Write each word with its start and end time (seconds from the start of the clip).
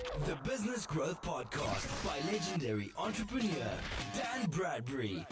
The 0.00 0.36
Business 0.48 0.86
Growth 0.86 1.20
Podcast 1.20 1.86
by 2.06 2.16
legendary 2.32 2.90
entrepreneur 2.96 3.70
Dan 4.14 4.48
Bradbury 4.48 5.26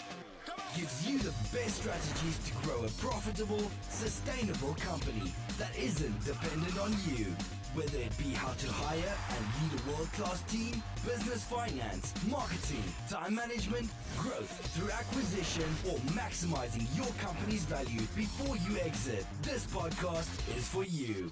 gives 0.76 1.08
you 1.08 1.18
the 1.18 1.32
best 1.56 1.76
strategies 1.76 2.38
to 2.44 2.52
grow 2.62 2.84
a 2.84 2.88
profitable, 3.00 3.62
sustainable 3.88 4.74
company 4.74 5.32
that 5.58 5.76
isn't 5.78 6.22
dependent 6.24 6.78
on 6.78 6.92
you. 7.08 7.24
Whether 7.74 7.98
it 7.98 8.16
be 8.18 8.34
how 8.34 8.52
to 8.52 8.66
hire 8.70 9.14
and 9.30 9.72
lead 9.72 9.80
a 9.80 9.90
world-class 9.90 10.42
team, 10.42 10.82
business 11.04 11.44
finance, 11.44 12.12
marketing, 12.28 12.84
time 13.08 13.36
management, 13.36 13.88
growth 14.18 14.50
through 14.76 14.90
acquisition, 14.90 15.68
or 15.88 15.96
maximizing 16.12 16.84
your 16.94 17.12
company's 17.22 17.64
value 17.64 18.02
before 18.14 18.56
you 18.68 18.78
exit, 18.80 19.24
this 19.42 19.64
podcast 19.66 20.28
is 20.56 20.68
for 20.68 20.84
you. 20.84 21.30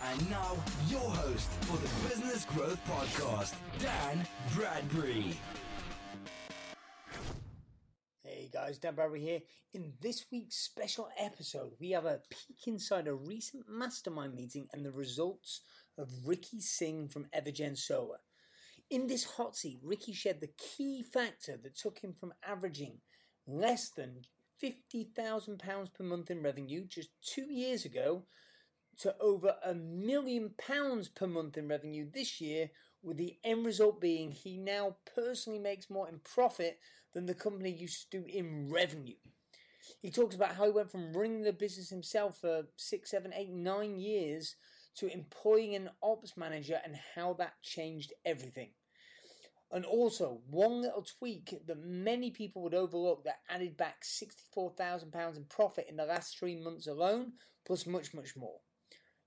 And 0.00 0.30
now, 0.30 0.56
your 0.88 1.00
host 1.00 1.50
for 1.62 1.76
the 1.76 2.08
Business 2.08 2.44
Growth 2.44 2.80
Podcast, 2.86 3.54
Dan 3.80 4.24
Bradbury. 4.54 5.36
Hey 8.22 8.48
guys, 8.52 8.78
Dan 8.78 8.94
Bradbury 8.94 9.20
here. 9.20 9.40
In 9.72 9.94
this 10.00 10.26
week's 10.30 10.56
special 10.56 11.08
episode, 11.18 11.72
we 11.80 11.90
have 11.90 12.04
a 12.04 12.20
peek 12.30 12.68
inside 12.68 13.08
a 13.08 13.14
recent 13.14 13.64
mastermind 13.68 14.34
meeting 14.34 14.68
and 14.72 14.86
the 14.86 14.92
results 14.92 15.62
of 15.98 16.08
Ricky 16.24 16.60
Singh 16.60 17.08
from 17.08 17.26
Evergen 17.36 17.76
Solar. 17.76 18.20
In 18.90 19.08
this 19.08 19.24
hot 19.24 19.56
seat, 19.56 19.80
Ricky 19.82 20.12
shared 20.12 20.40
the 20.40 20.52
key 20.56 21.02
factor 21.02 21.56
that 21.60 21.76
took 21.76 21.98
him 21.98 22.14
from 22.18 22.34
averaging 22.46 22.98
less 23.48 23.90
than 23.90 24.22
£50,000 24.62 25.92
per 25.92 26.04
month 26.04 26.30
in 26.30 26.40
revenue 26.40 26.84
just 26.86 27.08
two 27.20 27.52
years 27.52 27.84
ago 27.84 28.26
to 28.98 29.14
over 29.20 29.56
a 29.64 29.74
million 29.74 30.50
pounds 30.58 31.08
per 31.08 31.26
month 31.26 31.56
in 31.56 31.68
revenue 31.68 32.06
this 32.12 32.40
year, 32.40 32.70
with 33.02 33.16
the 33.16 33.36
end 33.44 33.64
result 33.64 34.00
being 34.00 34.32
he 34.32 34.58
now 34.58 34.96
personally 35.14 35.58
makes 35.58 35.88
more 35.88 36.08
in 36.08 36.20
profit 36.20 36.78
than 37.14 37.26
the 37.26 37.34
company 37.34 37.70
used 37.70 38.10
to 38.10 38.20
do 38.20 38.26
in 38.28 38.68
revenue. 38.70 39.14
He 40.00 40.10
talks 40.10 40.34
about 40.34 40.56
how 40.56 40.64
he 40.64 40.70
went 40.70 40.90
from 40.90 41.12
running 41.12 41.42
the 41.42 41.52
business 41.52 41.90
himself 41.90 42.38
for 42.40 42.64
six, 42.76 43.10
seven, 43.10 43.32
eight, 43.32 43.52
nine 43.52 43.98
years 43.98 44.56
to 44.96 45.12
employing 45.12 45.74
an 45.74 45.90
ops 46.02 46.36
manager 46.36 46.80
and 46.84 46.96
how 47.14 47.34
that 47.34 47.54
changed 47.62 48.12
everything. 48.24 48.70
And 49.70 49.84
also, 49.84 50.40
one 50.48 50.80
little 50.80 51.02
tweak 51.02 51.54
that 51.66 51.84
many 51.84 52.30
people 52.30 52.62
would 52.62 52.74
overlook 52.74 53.24
that 53.24 53.40
added 53.50 53.76
back 53.76 54.02
£64,000 54.02 55.36
in 55.36 55.44
profit 55.44 55.86
in 55.88 55.96
the 55.96 56.06
last 56.06 56.38
three 56.38 56.56
months 56.56 56.86
alone, 56.86 57.32
plus 57.66 57.86
much, 57.86 58.14
much 58.14 58.34
more. 58.34 58.60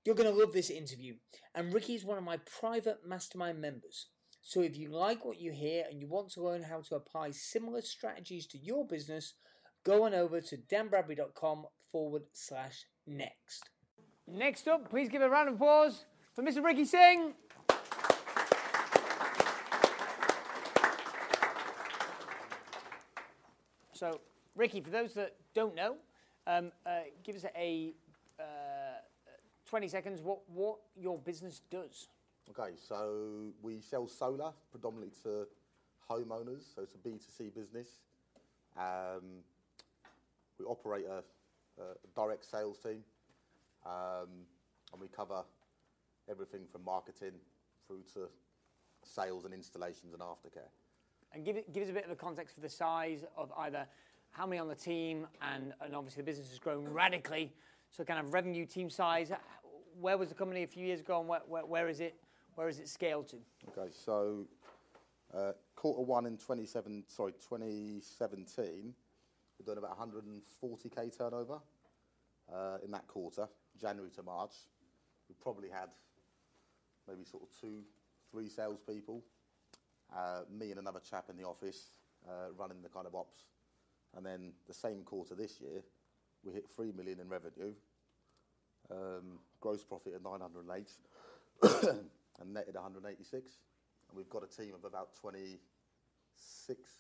You're 0.03 0.16
going 0.16 0.31
to 0.31 0.35
love 0.35 0.52
this 0.52 0.71
interview, 0.71 1.16
and 1.53 1.71
Ricky 1.71 1.94
is 1.94 2.03
one 2.03 2.17
of 2.17 2.23
my 2.23 2.38
private 2.38 3.07
mastermind 3.07 3.61
members. 3.61 4.08
So 4.41 4.61
if 4.61 4.75
you 4.75 4.89
like 4.89 5.23
what 5.23 5.39
you 5.39 5.52
hear 5.52 5.85
and 5.88 6.02
you 6.02 6.08
want 6.08 6.31
to 6.31 6.43
learn 6.43 6.63
how 6.63 6.81
to 6.81 6.95
apply 6.95 7.31
similar 7.31 7.81
strategies 7.81 8.47
to 8.47 8.58
your 8.58 8.88
business, 8.88 9.35
go 9.83 10.03
on 10.03 10.16
over 10.16 10.41
to 10.41 10.58
danbradbury.com 10.58 11.67
forward 11.91 12.23
slash 12.33 12.85
next. 13.05 13.69
Next 14.27 14.67
up, 14.67 14.89
please 14.89 15.08
give 15.08 15.21
a 15.21 15.30
round 15.30 15.49
of 15.49 15.55
applause 15.55 16.05
for 16.36 16.43
Mr. 16.43 16.63
Ricky 16.63 16.86
Singh. 16.86 17.33
So, 23.93 24.19
Ricky, 24.55 24.81
for 24.81 24.89
those 24.89 25.13
that 25.13 25.36
don't 25.53 25.75
know, 25.75 25.97
um, 26.47 26.71
uh, 26.88 27.02
give 27.23 27.36
us 27.36 27.45
a 27.55 27.93
20 29.72 29.88
seconds 29.88 30.22
what, 30.22 30.39
what 30.53 30.80
your 31.00 31.17
business 31.17 31.61
does. 31.72 32.09
Okay, 32.50 32.72
so 32.75 33.53
we 33.61 33.80
sell 33.80 34.05
solar 34.05 34.52
predominantly 34.69 35.14
to 35.23 35.47
homeowners, 36.09 36.75
so 36.75 36.81
it's 36.81 36.94
a 36.94 36.97
B2C 36.97 37.55
business. 37.55 37.88
Um, 38.75 39.39
we 40.59 40.66
operate 40.66 41.05
a, 41.05 41.19
a 41.82 41.86
direct 42.17 42.43
sales 42.43 42.80
team, 42.80 43.02
um, 43.86 44.43
and 44.92 44.99
we 44.99 45.08
cover 45.08 45.42
everything 46.30 46.64
from 46.70 46.83
marketing 46.83 47.39
through 47.88 48.03
to 48.14 48.27
sales 49.05 49.45
and 49.45 49.53
installations 49.53 50.11
and 50.11 50.21
aftercare. 50.21 50.67
And 51.33 51.45
give, 51.45 51.55
it, 51.55 51.71
give 51.71 51.83
us 51.83 51.89
a 51.89 51.93
bit 51.93 52.03
of 52.03 52.11
a 52.11 52.15
context 52.17 52.55
for 52.55 52.61
the 52.61 52.67
size 52.67 53.23
of 53.38 53.53
either 53.59 53.88
how 54.32 54.45
many 54.45 54.59
on 54.59 54.67
the 54.67 54.76
team, 54.76 55.27
and, 55.42 55.71
and 55.80 55.95
obviously 55.95 56.23
the 56.23 56.26
business 56.26 56.49
has 56.49 56.59
grown 56.59 56.83
radically. 56.89 57.53
So, 57.92 58.05
kind 58.05 58.26
of 58.26 58.33
revenue 58.33 58.65
team 58.65 58.89
size. 58.89 59.32
Where 60.02 60.17
was 60.17 60.30
the 60.30 60.36
company 60.36 60.64
a 60.64 60.67
few 60.67 60.84
years 60.84 61.00
ago, 61.00 61.20
and 61.20 61.30
where, 61.30 61.42
where, 61.48 61.64
where 61.64 61.88
is 61.88 62.00
it? 62.00 62.16
Where 62.56 62.67
is 62.67 62.80
it 62.80 62.89
scaled 62.89 63.28
to? 63.30 63.38
Okay, 63.70 63.92
so 63.92 64.48
uh, 65.32 65.52
quarter 65.76 66.02
one 66.02 66.26
in 66.26 66.38
27, 66.38 67.04
sorry, 67.08 67.34
2017, 67.34 68.95
we're 69.60 69.66
doing 69.66 69.78
about 69.78 70.00
140k 70.00 71.16
turnover 71.16 71.60
uh, 72.52 72.78
in 72.84 72.89
that 72.92 73.06
quarter, 73.06 73.48
January 73.80 74.10
to 74.16 74.23
March. 74.23 74.54
We 75.30 75.36
probably 75.39 75.70
had 75.70 75.89
maybe 77.08 77.23
sort 77.23 77.44
of 77.44 77.50
two, 77.62 77.83
three 78.32 78.50
salespeople, 78.50 79.23
uh, 80.16 80.42
me 80.52 80.72
and 80.72 80.80
another 80.80 81.00
chap 81.00 81.26
in 81.30 81.38
the 81.38 81.45
office 81.45 81.89
running 82.58 82.82
the 82.82 82.89
kind 82.89 83.06
of 83.06 83.14
ops. 83.14 83.45
And 84.18 84.26
then 84.26 84.54
the 84.68 84.73
same 84.73 85.04
quarter 85.04 85.36
this 85.36 85.62
year, 85.62 85.83
we 86.44 86.54
hit 86.54 86.66
3 86.76 86.92
million 86.92 87.20
in 87.20 87.30
revenue, 87.30 87.73
gross 89.59 89.83
profit 89.83 90.15
of 90.15 90.23
908, 90.23 90.89
and 92.41 92.53
netted 92.53 92.75
186. 92.75 93.52
And 94.09 94.17
we've 94.17 94.29
got 94.29 94.43
a 94.43 94.47
team 94.47 94.73
of 94.73 94.83
about 94.83 95.15
26 95.19 95.59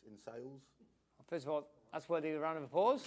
in 0.07 0.17
sales. 0.17 0.61
First 1.29 1.45
of 1.45 1.51
all, 1.51 1.67
that's 1.91 2.07
worthy 2.07 2.29
of 2.29 2.37
a 2.37 2.39
round 2.39 2.57
of 2.57 2.63
applause. 2.63 3.03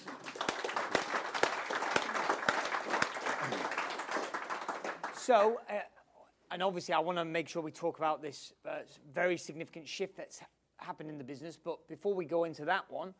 So, 5.25 5.61
uh, 5.71 5.77
and 6.51 6.63
obviously, 6.63 6.93
I 6.93 6.99
want 6.99 7.17
to 7.17 7.25
make 7.25 7.49
sure 7.49 7.63
we 7.63 7.73
talk 7.73 7.97
about 7.97 8.21
this 8.21 8.53
uh, 8.69 8.81
very 9.15 9.39
significant 9.39 9.89
shift 9.89 10.19
that's 10.19 10.41
happened 10.77 11.09
in 11.09 11.17
the 11.17 11.25
business. 11.25 11.57
But 11.57 11.89
before 11.89 12.13
we 12.13 12.27
go 12.27 12.45
into 12.45 12.67
that 12.67 12.85
one, 12.91 13.15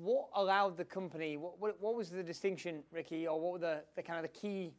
what 0.00 0.28
allowed 0.34 0.78
the 0.78 0.86
company? 0.86 1.36
What, 1.36 1.78
was 1.82 2.08
the 2.08 2.22
distinction, 2.22 2.82
Ricky, 2.90 3.26
or 3.26 3.38
what 3.38 3.60
were 3.60 3.82
the 3.94 4.02
kind 4.02 4.18
of 4.18 4.22
the 4.22 4.38
key, 4.38 4.72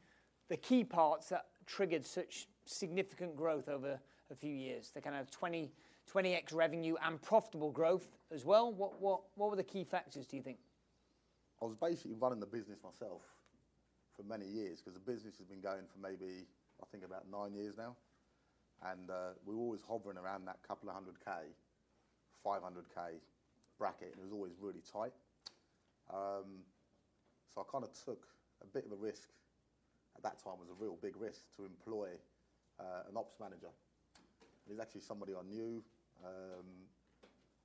the 0.50 0.58
key 0.58 0.84
parts 0.84 1.30
that 1.30 1.46
triggered 1.66 2.06
such 2.06 2.48
significant 2.66 3.36
growth 3.36 3.70
over 3.70 4.00
a 4.32 4.36
few 4.36 4.54
years? 4.54 4.92
The 4.94 5.02
kind 5.02 5.16
of 5.16 5.30
20, 5.32 5.72
20x 6.12 6.54
revenue 6.54 6.96
and 7.06 7.22
profitable 7.22 7.72
growth 7.72 8.18
as 8.34 8.46
well. 8.46 8.72
What 8.72 9.24
were 9.38 9.56
the 9.56 9.64
key 9.64 9.84
factors, 9.84 10.26
do 10.26 10.38
you 10.38 10.44
think? 10.44 10.58
I 11.62 11.66
was 11.66 11.76
basically 11.76 12.16
running 12.20 12.40
the 12.40 12.46
business 12.46 12.80
myself 12.84 13.22
for 14.16 14.24
many 14.24 14.46
years 14.46 14.82
because 14.82 14.94
the 14.94 15.12
business 15.12 15.38
has 15.38 15.48
been 15.48 15.62
going 15.62 15.84
for 15.92 16.00
maybe, 16.02 16.46
I 16.82 16.86
think, 16.92 17.04
about 17.04 17.24
nine 17.32 17.54
years 17.54 17.76
now. 17.78 17.96
And 18.92 19.10
uh, 19.10 19.34
we 19.46 19.56
were 19.56 19.62
always 19.62 19.82
hovering 19.88 20.18
around 20.18 20.46
that 20.48 20.58
couple 20.68 20.90
of 20.90 20.96
hundred 20.96 21.16
K, 21.24 21.32
500K 22.46 23.20
bracket, 23.80 24.12
and 24.12 24.20
it 24.20 24.24
was 24.24 24.34
always 24.34 24.54
really 24.60 24.82
tight. 24.92 25.14
Um, 26.14 26.64
so 27.54 27.62
I 27.62 27.72
kind 27.72 27.84
of 27.84 27.92
took 28.06 28.28
a 28.62 28.68
bit 28.68 28.86
of 28.86 28.92
a 28.92 28.96
risk. 28.96 29.30
At 30.16 30.24
that 30.24 30.44
time, 30.44 30.60
was 30.60 30.70
a 30.70 30.84
real 30.84 30.98
big 31.02 31.16
risk 31.18 31.42
to 31.58 31.66
employ 31.66 32.10
uh, 32.80 33.10
an 33.10 33.18
ops 33.18 33.36
manager. 33.40 33.70
He's 34.68 34.80
actually 34.80 35.02
somebody 35.02 35.34
I 35.34 35.44
knew, 35.48 35.84
um, 36.24 36.66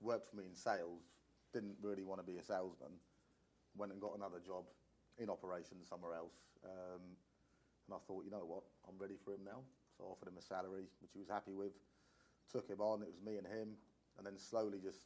worked 0.01 0.31
for 0.31 0.37
me 0.37 0.45
in 0.45 0.55
sales, 0.55 1.03
didn't 1.53 1.77
really 1.83 2.05
want 2.05 2.21
to 2.21 2.27
be 2.27 2.39
a 2.39 2.43
salesman, 2.43 2.93
went 3.77 3.93
and 3.93 4.01
got 4.01 4.17
another 4.17 4.39
job 4.45 4.65
in 5.19 5.31
operations 5.31 5.89
somewhere 5.89 6.15
else. 6.15 6.35
Um, 6.65 7.17
and 7.87 7.95
I 7.95 7.99
thought, 8.07 8.25
you 8.25 8.31
know 8.31 8.45
what, 8.47 8.63
I'm 8.89 8.99
ready 8.99 9.17
for 9.25 9.33
him 9.33 9.41
now. 9.45 9.63
So 9.97 10.05
I 10.05 10.13
offered 10.13 10.29
him 10.29 10.39
a 10.39 10.43
salary, 10.43 10.87
which 11.01 11.13
he 11.13 11.21
was 11.21 11.29
happy 11.29 11.53
with, 11.53 11.73
took 12.53 12.69
him 12.69 12.81
on, 12.81 13.03
it 13.03 13.09
was 13.09 13.21
me 13.25 13.37
and 13.37 13.47
him, 13.47 13.77
and 14.19 14.27
then 14.27 14.37
slowly 14.37 14.79
just 14.83 15.01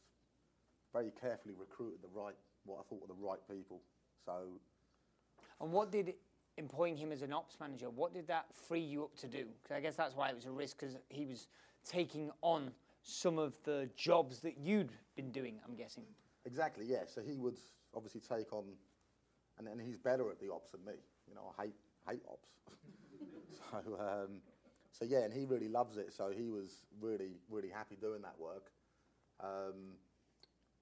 very 0.93 1.11
carefully 1.19 1.53
recruited 1.57 2.01
the 2.01 2.11
right, 2.13 2.35
what 2.65 2.79
I 2.79 2.83
thought 2.87 3.01
were 3.01 3.07
the 3.07 3.19
right 3.19 3.39
people. 3.49 3.81
So. 4.25 4.59
And 5.61 5.71
what 5.71 5.91
did 5.91 6.13
employing 6.57 6.95
him 6.95 7.11
as 7.11 7.21
an 7.21 7.33
ops 7.33 7.57
manager, 7.59 7.89
what 7.89 8.13
did 8.13 8.27
that 8.27 8.45
free 8.53 8.79
you 8.79 9.03
up 9.03 9.15
to 9.17 9.27
do? 9.27 9.45
Because 9.61 9.75
I 9.75 9.79
guess 9.81 9.95
that's 9.95 10.15
why 10.15 10.29
it 10.29 10.35
was 10.35 10.45
a 10.45 10.51
risk, 10.51 10.79
because 10.79 10.95
he 11.09 11.25
was 11.25 11.47
taking 11.89 12.31
on 12.41 12.71
some 13.01 13.37
of 13.37 13.55
the 13.63 13.89
jobs 13.95 14.39
that 14.39 14.57
you'd 14.57 14.91
been 15.15 15.31
doing, 15.31 15.59
I'm 15.67 15.75
guessing. 15.75 16.03
Exactly, 16.45 16.85
yeah. 16.85 17.03
So 17.07 17.21
he 17.21 17.37
would 17.37 17.57
obviously 17.95 18.21
take 18.21 18.51
on, 18.53 18.65
and, 19.57 19.67
and 19.67 19.81
he's 19.81 19.97
better 19.97 20.29
at 20.31 20.39
the 20.39 20.51
ops 20.51 20.71
than 20.71 20.83
me. 20.85 20.93
You 21.27 21.35
know, 21.35 21.53
I 21.57 21.63
hate 21.63 21.75
hate 22.09 22.21
ops. 22.29 22.49
so 23.71 23.99
um, 23.99 24.41
so 24.91 25.05
yeah, 25.05 25.23
and 25.23 25.33
he 25.33 25.45
really 25.45 25.69
loves 25.69 25.97
it. 25.97 26.13
So 26.13 26.31
he 26.35 26.49
was 26.49 26.85
really 27.01 27.37
really 27.49 27.69
happy 27.69 27.95
doing 27.95 28.21
that 28.21 28.35
work. 28.39 28.71
Um, 29.39 29.97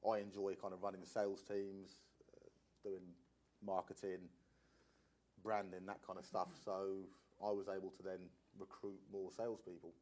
I 0.09 0.19
enjoy 0.19 0.55
kind 0.61 0.73
of 0.73 0.83
running 0.83 1.01
the 1.01 1.07
sales 1.07 1.41
teams, 1.41 1.95
uh, 2.35 2.89
doing 2.89 3.01
marketing, 3.65 4.19
branding, 5.43 5.85
that 5.87 5.99
kind 6.05 6.17
of 6.17 6.25
stuff. 6.25 6.49
So 6.63 7.05
I 7.43 7.51
was 7.51 7.67
able 7.67 7.89
to 7.91 8.03
then 8.03 8.19
recruit 8.57 8.99
more 9.11 9.29
salespeople. 9.35 9.93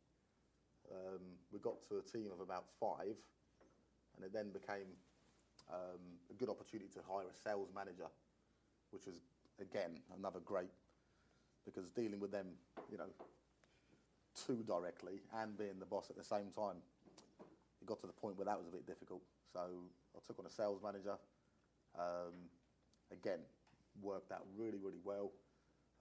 Um, 0.92 1.22
we 1.52 1.60
got 1.60 1.82
to 1.90 1.98
a 1.98 2.02
team 2.02 2.30
of 2.34 2.40
about 2.40 2.66
five, 2.80 3.18
and 4.16 4.26
it 4.26 4.34
then 4.34 4.52
became 4.52 4.88
um, 5.72 6.20
a 6.30 6.34
good 6.34 6.50
opportunity 6.50 6.90
to 6.94 7.00
hire 7.08 7.26
a 7.28 7.36
sales 7.48 7.70
manager, 7.74 8.08
which 8.92 9.06
was 9.06 9.16
again 9.60 10.00
another 10.18 10.40
great 10.40 10.72
because 11.66 11.90
dealing 11.92 12.20
with 12.20 12.32
them, 12.32 12.48
you 12.92 12.98
know, 12.98 13.10
too 14.48 14.64
directly 14.66 15.22
and 15.42 15.58
being 15.58 15.80
the 15.80 15.86
boss 15.86 16.10
at 16.10 16.18
the 16.18 16.24
same 16.24 16.50
time, 16.56 16.78
it 17.82 17.86
got 17.86 18.00
to 18.02 18.08
the 18.08 18.14
point 18.14 18.38
where 18.38 18.46
that 18.46 18.58
was 18.58 18.68
a 18.68 18.72
bit 18.72 18.88
difficult. 18.88 19.22
So 19.54 19.60
I 19.60 20.20
took 20.26 20.40
on 20.40 20.46
a 20.46 20.50
sales 20.50 20.82
manager. 20.84 21.16
Um, 21.98 22.50
again, 23.12 23.40
worked 24.02 24.32
out 24.32 24.46
really, 24.58 24.78
really 24.78 25.02
well. 25.04 25.32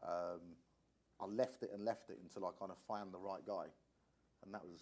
Um, 0.02 0.56
I 1.20 1.26
left 1.26 1.62
it 1.62 1.70
and 1.74 1.84
left 1.84 2.10
it 2.10 2.18
until 2.22 2.46
I 2.46 2.52
kind 2.58 2.70
of 2.70 2.78
found 2.88 3.12
the 3.12 3.18
right 3.18 3.44
guy, 3.46 3.66
and 4.44 4.54
that 4.54 4.64
was 4.64 4.80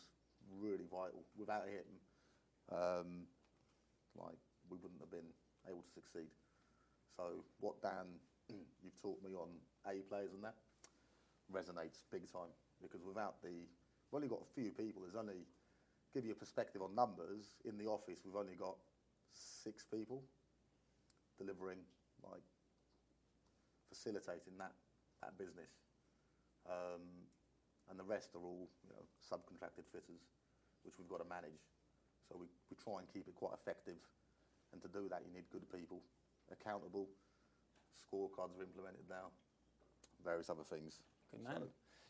really 0.60 0.86
vital. 0.90 1.24
Without 1.36 1.66
him, 1.66 1.86
um, 2.70 3.26
like 4.16 4.38
we 4.70 4.76
wouldn't 4.76 5.00
have 5.00 5.10
been 5.10 5.32
able 5.66 5.82
to 5.82 5.92
succeed. 5.92 6.30
So 7.16 7.44
what 7.60 7.82
Dan, 7.82 8.06
you've 8.82 9.00
taught 9.02 9.22
me 9.22 9.34
on 9.34 9.48
A 9.86 10.02
players 10.06 10.32
and 10.34 10.44
that 10.44 10.54
resonates 11.52 12.04
big 12.12 12.30
time 12.30 12.52
because 12.82 13.02
without 13.02 13.42
the, 13.42 13.50
we've 13.50 14.14
only 14.14 14.28
got 14.28 14.40
a 14.40 14.54
few 14.54 14.70
people. 14.70 15.02
There's 15.02 15.18
only 15.18 15.42
give 16.14 16.24
you 16.24 16.32
a 16.32 16.38
perspective 16.38 16.82
on 16.82 16.94
numbers 16.94 17.58
in 17.64 17.76
the 17.78 17.86
office. 17.86 18.20
We've 18.24 18.36
only 18.36 18.54
got 18.54 18.76
six 19.32 19.84
people 19.84 20.22
delivering 21.38 21.78
like 22.22 22.42
facilitating 23.98 24.54
that 24.58 24.70
that 25.22 25.34
business. 25.34 25.74
Um, 26.70 27.26
and 27.90 27.98
the 27.98 28.06
rest 28.06 28.30
are 28.38 28.44
all 28.46 28.70
you 28.86 28.94
know 28.94 29.02
subcontracted 29.18 29.90
fitters, 29.90 30.22
which 30.84 30.94
we've 30.98 31.08
got 31.08 31.18
to 31.18 31.28
manage. 31.28 31.66
So 32.30 32.36
we, 32.38 32.46
we 32.70 32.76
try 32.78 33.02
and 33.02 33.08
keep 33.10 33.26
it 33.26 33.34
quite 33.34 33.54
effective, 33.58 33.98
and 34.72 34.80
to 34.82 34.88
do 34.88 35.08
that 35.10 35.22
you 35.26 35.34
need 35.34 35.50
good 35.50 35.66
people, 35.72 36.02
accountable. 36.52 37.08
Scorecards 37.98 38.54
are 38.56 38.62
implemented 38.62 39.04
now, 39.10 39.34
various 40.24 40.48
other 40.48 40.62
things. 40.62 41.00
Good 41.30 41.42
man. 41.42 41.62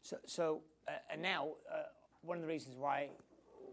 So, 0.03 0.19
so 0.27 0.63
uh, 0.87 0.93
and 1.11 1.23
now 1.23 1.49
uh, 1.73 1.89
one 2.23 2.37
of 2.37 2.43
the 2.43 2.49
reasons 2.49 2.77
why 2.77 3.09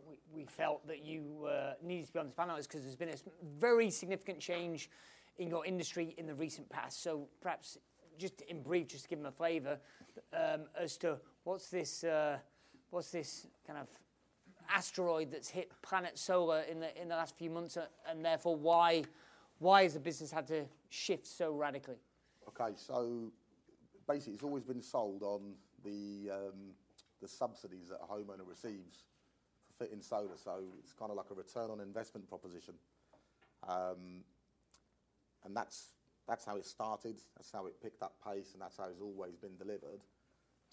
we, 0.08 0.42
we 0.42 0.46
felt 0.46 0.88
that 0.88 1.04
you 1.04 1.48
uh, 1.50 1.74
needed 1.84 2.08
to 2.08 2.14
be 2.14 2.20
on 2.20 2.26
this 2.26 2.34
panel 2.36 2.56
is 2.56 2.68
because 2.68 2.84
there's 2.84 2.96
been 2.96 3.10
a 3.10 3.18
very 3.60 3.90
significant 3.90 4.40
change 4.40 4.90
in 5.38 5.50
your 5.50 5.66
industry 5.66 6.16
in 6.18 6.26
the 6.26 6.34
recent 6.34 6.70
past. 6.70 7.04
So 7.04 7.28
perhaps 7.42 7.78
just 8.18 8.42
in 8.42 8.62
brief, 8.62 8.88
just 8.88 9.04
to 9.04 9.10
give 9.10 9.20
them 9.20 9.28
a 9.28 9.32
flavour 9.32 9.80
um, 10.34 10.62
as 10.80 10.98
to 10.98 11.18
what's 11.44 11.70
this, 11.70 12.04
uh, 12.04 12.38
what's 12.90 13.12
this 13.12 13.48
kind 13.66 13.80
of 13.80 13.88
asteroid 14.70 15.32
that's 15.32 15.50
hit 15.50 15.72
planet 15.82 16.18
Solar 16.18 16.62
in 16.62 16.80
the 16.80 17.02
in 17.02 17.08
the 17.08 17.16
last 17.16 17.36
few 17.38 17.50
months, 17.50 17.78
uh, 17.78 17.86
and 18.10 18.24
therefore 18.24 18.56
why 18.56 19.04
why 19.60 19.84
has 19.84 19.94
the 19.94 20.00
business 20.00 20.32
had 20.32 20.48
to 20.48 20.66
shift 20.90 21.28
so 21.28 21.54
radically? 21.54 21.96
Okay, 22.48 22.74
so 22.76 23.32
basically, 24.08 24.34
it's 24.34 24.44
always 24.44 24.64
been 24.64 24.82
sold 24.82 25.24
on 25.24 25.54
the 25.84 26.32
um, 26.32 26.74
the 27.22 27.28
subsidies 27.28 27.90
that 27.90 28.00
a 28.02 28.12
homeowner 28.12 28.48
receives 28.48 29.06
for 29.68 29.86
fitting 29.86 30.02
solar. 30.02 30.38
So 30.38 30.64
it's 30.80 30.94
kind 30.94 31.12
of 31.12 31.18
like 31.18 31.32
a 31.32 31.34
return 31.34 31.70
on 31.72 31.80
investment 31.80 32.28
proposition, 32.28 32.76
um, 33.68 34.24
and 35.44 35.56
that's 35.56 35.95
that's 36.27 36.45
how 36.45 36.56
it 36.56 36.66
started. 36.66 37.22
That's 37.36 37.51
how 37.51 37.66
it 37.68 37.81
picked 37.81 38.01
up 38.01 38.16
pace, 38.25 38.51
and 38.54 38.62
that's 38.62 38.77
how 38.77 38.86
it's 38.86 39.01
always 39.01 39.36
been 39.36 39.56
delivered. 39.57 40.01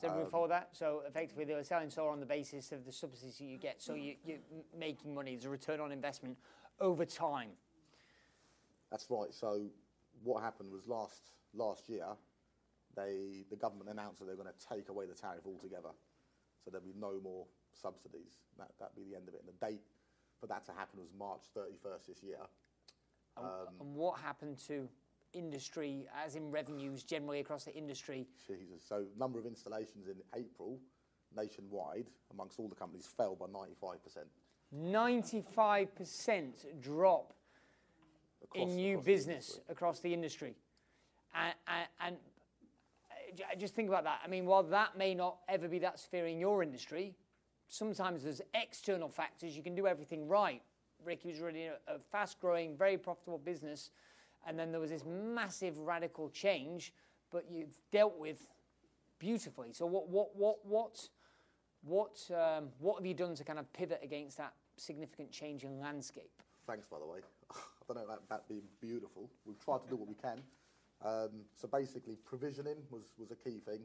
Does 0.01 0.05
everyone 0.05 0.27
um, 0.27 0.31
follow 0.31 0.49
that? 0.49 0.71
So 0.73 1.03
effectively, 1.07 1.45
they 1.45 1.55
were 1.55 1.65
selling 1.65 1.91
solar 1.91 2.11
on 2.11 2.21
the 2.21 2.27
basis 2.27 2.73
of 2.73 2.85
the 2.85 2.93
subsidies 2.93 3.39
that 3.39 3.45
you 3.45 3.59
get. 3.59 3.83
So 3.83 3.95
you, 3.95 4.15
you're 4.25 4.39
making 4.77 5.15
money. 5.15 5.33
There's 5.33 5.45
a 5.45 5.51
return 5.51 5.81
on 5.81 5.93
investment 5.93 6.39
over 6.81 7.05
time. 7.05 7.51
That's 8.91 9.07
right. 9.11 9.33
So 9.33 9.67
what 10.23 10.43
happened 10.43 10.73
was 10.73 10.87
last 10.87 11.33
last 11.55 11.89
year, 11.89 12.07
they 12.97 13.45
the 13.51 13.57
government 13.57 13.91
announced 13.91 14.21
that 14.21 14.27
they 14.27 14.33
were 14.33 14.43
going 14.43 14.55
to 14.55 14.69
take 14.75 14.89
away 14.89 15.07
the 15.07 15.15
tariff 15.15 15.47
altogether. 15.47 15.91
So 16.65 16.71
there'll 16.71 16.87
be 16.87 16.95
no 16.99 17.21
more 17.23 17.47
subsidies. 17.73 18.39
That 18.59 18.71
that'd 18.81 18.97
be 18.97 19.05
the 19.05 19.17
end 19.17 19.29
of 19.29 19.35
it. 19.35 19.43
And 19.47 19.53
the 19.55 19.67
date 19.67 19.83
for 20.41 20.47
that 20.47 20.65
to 20.67 20.73
happen 20.73 20.99
was 21.01 21.11
March 21.17 21.43
31st 21.57 22.07
this 22.09 22.23
year. 22.23 22.39
And, 23.37 23.47
um, 23.47 23.75
and 23.81 23.95
what 23.95 24.21
happened 24.21 24.59
to 24.67 24.89
industry, 25.33 26.07
as 26.25 26.37
in 26.37 26.51
revenues 26.51 27.03
generally 27.03 27.41
across 27.41 27.65
the 27.65 27.75
industry? 27.75 28.27
Jesus. 28.47 28.83
So 28.87 29.05
number 29.19 29.39
of 29.39 29.47
installations 29.47 30.09
in 30.09 30.17
April 30.35 30.79
nationwide 31.35 32.07
amongst 32.33 32.59
all 32.59 32.69
the 32.69 32.75
companies 32.75 33.07
fell 33.07 33.35
by 33.35 33.47
95%. 33.47 34.27
95% 34.75 36.81
drop 36.81 37.33
Across- 38.45 38.69
in 38.71 38.77
new 38.77 38.93
across 38.95 39.05
the 39.05 39.13
business 39.13 39.49
industry. 39.51 39.65
across 39.73 40.01
the 40.01 40.15
industry. 40.15 40.55
And, 41.35 41.55
and, 41.69 41.87
and 42.01 42.17
uh, 43.41 43.55
just 43.57 43.75
think 43.75 43.89
about 43.89 44.05
that. 44.05 44.21
I 44.25 44.29
mean, 44.29 44.45
while 44.47 44.63
that 44.65 44.97
may 44.99 45.15
not 45.15 45.39
ever 45.49 45.69
be 45.69 45.79
that 45.81 45.99
severe 45.99 46.27
in 46.27 46.39
your 46.39 46.63
industry, 46.63 47.15
sometimes 47.69 48.25
there's 48.25 48.43
external 48.55 49.09
factors. 49.09 49.57
You 49.57 49.63
can 49.63 49.75
do 49.75 49.87
everything 49.87 50.29
right. 50.29 50.63
Ricky 51.05 51.29
was 51.29 51.41
really 51.41 51.67
a, 51.67 51.75
a 51.89 51.99
fast 52.11 52.39
growing, 52.41 52.77
very 52.77 52.99
profitable 52.99 53.39
business. 53.39 53.91
And 54.47 54.59
then 54.59 54.73
there 54.73 54.81
was 54.81 54.91
this 54.91 55.05
massive 55.05 55.79
radical 55.79 56.29
change, 56.31 56.93
but 57.31 57.45
you've 57.51 57.79
dealt 57.91 58.19
with 58.19 58.47
beautifully. 59.19 59.73
So, 59.73 59.87
what, 59.87 60.09
what, 60.09 60.35
what, 60.35 60.57
what, 60.65 61.09
what, 61.85 62.31
um, 62.31 62.69
what 62.79 62.99
have 62.99 63.07
you 63.07 63.15
done 63.15 63.35
to 63.37 63.45
kind 63.45 63.59
of 63.59 63.73
pivot 63.73 64.01
against 64.03 64.37
that 64.39 64.53
significant 64.77 65.31
change 65.31 65.65
in 65.65 65.81
landscape? 65.81 66.43
Thanks, 66.67 66.87
by 66.87 66.99
the 66.99 67.07
way. 67.07 67.21
I 67.53 67.57
don't 67.87 67.97
know 67.97 68.05
about 68.05 68.29
that 68.29 68.49
being 68.49 68.63
beautiful. 68.81 69.31
We've 69.45 69.59
tried 69.59 69.83
to 69.85 69.89
do 69.89 69.97
what 69.97 70.09
we 70.09 70.15
can. 70.15 70.43
Um, 71.05 71.45
so 71.55 71.69
basically, 71.69 72.17
provisioning 72.25 72.77
was, 72.91 73.13
was 73.19 73.31
a 73.31 73.37
key 73.37 73.59
thing. 73.65 73.81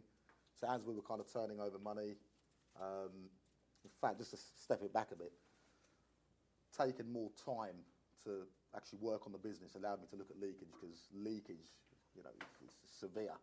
So 0.59 0.67
as 0.69 0.83
we 0.83 0.93
were 0.93 1.01
kind 1.01 1.19
of 1.19 1.31
turning 1.31 1.59
over 1.59 1.77
money, 1.79 2.15
um, 2.81 3.11
in 3.83 3.89
fact, 3.99 4.19
just 4.19 4.31
to 4.31 4.37
step 4.37 4.81
it 4.83 4.93
back 4.93 5.09
a 5.11 5.15
bit, 5.15 5.31
taking 6.77 7.11
more 7.11 7.29
time 7.45 7.75
to 8.23 8.45
actually 8.75 8.99
work 8.99 9.25
on 9.25 9.31
the 9.31 9.37
business 9.37 9.75
allowed 9.75 10.01
me 10.01 10.07
to 10.09 10.15
look 10.15 10.29
at 10.29 10.39
leakage 10.39 10.69
because 10.79 11.07
leakage, 11.13 11.71
you 12.15 12.23
know, 12.23 12.31
is, 12.65 12.73
is 12.83 12.91
severe, 12.91 13.35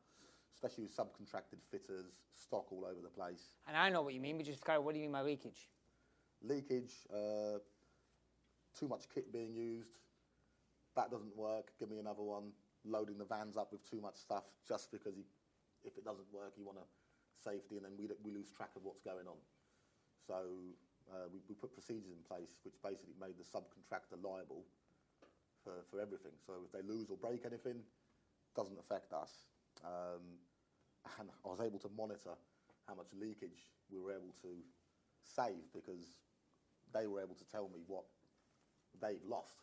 especially 0.52 0.84
with 0.84 0.96
subcontracted 0.96 1.62
fitters, 1.70 2.12
stock 2.34 2.70
all 2.72 2.84
over 2.84 3.00
the 3.02 3.08
place. 3.08 3.54
And 3.66 3.76
I 3.76 3.88
know 3.88 4.02
what 4.02 4.14
you 4.14 4.20
mean, 4.20 4.36
but 4.36 4.46
just 4.46 4.66
what 4.66 4.92
do 4.92 5.00
you 5.00 5.04
mean 5.04 5.12
by 5.12 5.22
leakage? 5.22 5.68
leakage, 6.44 6.92
uh, 7.12 7.58
too 8.78 8.88
much 8.88 9.08
kit 9.12 9.32
being 9.32 9.54
used. 9.54 9.96
That 10.96 11.10
doesn't 11.10 11.36
work. 11.36 11.72
Give 11.78 11.90
me 11.90 11.98
another 11.98 12.22
one. 12.22 12.52
Loading 12.84 13.18
the 13.18 13.24
vans 13.24 13.56
up 13.56 13.72
with 13.72 13.88
too 13.88 14.00
much 14.00 14.16
stuff 14.16 14.44
just 14.68 14.92
because 14.92 15.16
you, 15.16 15.24
if 15.84 15.96
it 15.96 16.04
doesn't 16.04 16.28
work, 16.32 16.52
you 16.56 16.64
want 16.64 16.78
a 16.78 16.86
safety, 17.40 17.76
and 17.76 17.84
then 17.84 17.92
we, 17.96 18.08
we 18.22 18.30
lose 18.30 18.50
track 18.50 18.70
of 18.76 18.84
what's 18.84 19.00
going 19.00 19.26
on. 19.26 19.40
So 20.26 20.36
uh, 21.10 21.26
we, 21.32 21.40
we 21.48 21.54
put 21.54 21.72
procedures 21.72 22.12
in 22.12 22.22
place 22.28 22.60
which 22.64 22.76
basically 22.84 23.16
made 23.20 23.36
the 23.36 23.44
subcontractor 23.44 24.20
liable 24.22 24.64
for, 25.64 25.72
for 25.90 26.00
everything. 26.00 26.32
So 26.46 26.52
if 26.64 26.70
they 26.72 26.86
lose 26.86 27.08
or 27.10 27.16
break 27.16 27.44
anything, 27.46 27.80
doesn't 28.54 28.78
affect 28.78 29.12
us. 29.12 29.32
Um, 29.84 30.22
and 31.18 31.28
I 31.44 31.48
was 31.48 31.60
able 31.60 31.78
to 31.80 31.88
monitor 31.96 32.30
how 32.86 32.94
much 32.94 33.08
leakage 33.18 33.72
we 33.90 33.98
were 33.98 34.12
able 34.12 34.34
to 34.42 34.48
save 35.24 35.64
because 35.74 36.18
they 36.92 37.06
were 37.06 37.20
able 37.20 37.34
to 37.34 37.44
tell 37.50 37.68
me 37.72 37.80
what 37.86 38.04
they've 39.00 39.24
lost. 39.26 39.56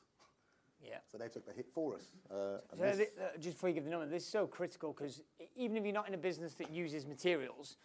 Yeah. 0.84 0.98
So 1.12 1.18
they 1.20 1.28
took 1.30 1.46
the 1.46 1.54
hit 1.54 1.68
for 1.74 1.96
us. 1.96 2.08
Uh, 2.30 2.34
So 2.34 2.76
this- 2.78 2.98
thi- 2.98 3.22
uh, 3.22 3.38
just 3.38 3.56
before 3.58 3.70
you 3.70 3.76
give 3.76 3.84
the 3.86 3.92
number, 3.92 4.08
this 4.08 4.24
is 4.24 4.30
so 4.30 4.48
critical 4.48 4.94
because 4.94 5.22
even 5.56 5.78
if 5.78 5.84
you're 5.84 5.94
not 5.94 6.08
in 6.08 6.16
a 6.16 6.18
business 6.18 6.56
that 6.56 6.72
uses 6.72 7.06
materials, 7.06 7.78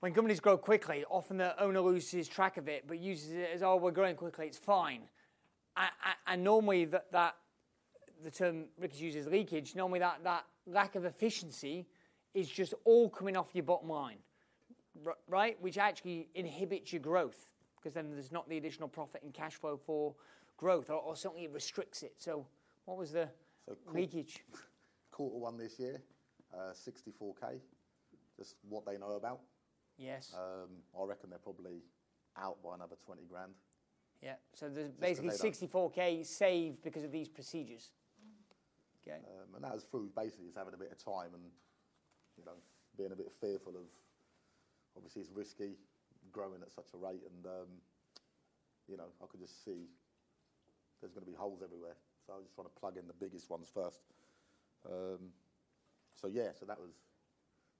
when 0.00 0.14
companies 0.14 0.40
grow 0.40 0.56
quickly, 0.56 1.04
often 1.10 1.36
the 1.36 1.58
owner 1.62 1.80
loses 1.80 2.28
track 2.28 2.56
of 2.56 2.68
it, 2.68 2.86
but 2.86 2.98
uses 2.98 3.32
it 3.32 3.50
as, 3.54 3.62
oh, 3.62 3.76
we're 3.76 3.90
growing 3.90 4.16
quickly, 4.16 4.46
it's 4.46 4.58
fine. 4.58 5.02
And, 5.76 5.90
and 6.26 6.44
normally 6.44 6.84
that, 6.86 7.10
that 7.12 7.36
the 8.24 8.30
term 8.30 8.66
Ricky 8.78 9.04
uses 9.04 9.26
leakage, 9.26 9.74
normally 9.74 10.00
that, 10.00 10.20
that 10.24 10.44
lack 10.66 10.94
of 10.94 11.04
efficiency 11.04 11.86
is 12.34 12.48
just 12.48 12.74
all 12.84 13.08
coming 13.08 13.36
off 13.36 13.48
your 13.52 13.64
bottom 13.64 13.88
line, 13.88 14.18
right? 15.28 15.56
Which 15.60 15.78
actually 15.78 16.28
inhibits 16.34 16.92
your 16.92 17.00
growth 17.00 17.50
because 17.76 17.94
then 17.94 18.10
there's 18.10 18.32
not 18.32 18.48
the 18.48 18.56
additional 18.56 18.88
profit 18.88 19.22
and 19.22 19.32
cash 19.32 19.54
flow 19.54 19.76
for 19.76 20.14
growth, 20.56 20.90
or, 20.90 20.96
or 20.96 21.14
certainly 21.14 21.44
it 21.44 21.52
restricts 21.52 22.02
it. 22.02 22.14
So, 22.18 22.46
what 22.84 22.96
was 22.98 23.12
the 23.12 23.28
So 23.66 23.76
leakage? 23.92 24.44
quarter 25.12 25.38
one 25.38 25.56
this 25.56 25.78
year, 25.78 26.02
uh, 26.52 26.72
64k, 26.72 27.60
just 28.36 28.56
what 28.68 28.84
they 28.84 28.98
know 28.98 29.12
about. 29.12 29.40
Yes. 29.98 30.34
Um, 30.36 30.68
I 30.98 31.04
reckon 31.06 31.30
they're 31.30 31.38
probably 31.38 31.82
out 32.36 32.62
by 32.62 32.74
another 32.74 32.96
20 33.06 33.22
grand. 33.30 33.52
Yeah. 34.22 34.34
So 34.54 34.68
there's 34.68 34.90
basically 34.90 35.30
they 35.30 35.36
don't- 35.36 35.54
64k 35.54 36.24
saved 36.26 36.82
because 36.82 37.04
of 37.04 37.12
these 37.12 37.28
procedures. 37.28 37.90
Okay. 39.02 39.18
Um, 39.18 39.54
and 39.54 39.64
that 39.64 39.72
was 39.72 39.84
through 39.84 40.10
basically 40.16 40.46
just 40.46 40.58
having 40.58 40.74
a 40.74 40.76
bit 40.76 40.90
of 40.90 40.98
time 40.98 41.30
and, 41.34 41.44
you 42.36 42.44
know, 42.44 42.58
being 42.96 43.12
a 43.12 43.16
bit 43.16 43.30
fearful 43.40 43.76
of, 43.76 43.86
obviously 44.96 45.22
it's 45.22 45.30
risky, 45.30 45.76
growing 46.32 46.60
at 46.62 46.72
such 46.72 46.88
a 46.94 46.96
rate, 46.96 47.22
and 47.22 47.46
um, 47.46 47.68
you 48.88 48.96
know, 48.96 49.08
I 49.22 49.26
could 49.26 49.40
just 49.40 49.64
see 49.64 49.86
there's 51.00 51.12
going 51.12 51.24
to 51.24 51.30
be 51.30 51.36
holes 51.36 51.62
everywhere. 51.62 51.96
So 52.26 52.32
I 52.32 52.36
was 52.36 52.46
just 52.46 52.54
trying 52.54 52.66
to 52.66 52.74
plug 52.80 52.96
in 52.96 53.06
the 53.06 53.14
biggest 53.14 53.48
ones 53.50 53.70
first. 53.72 54.00
Um, 54.84 55.30
so 56.20 56.28
yeah, 56.28 56.50
so 56.58 56.66
that 56.66 56.80
was 56.80 56.90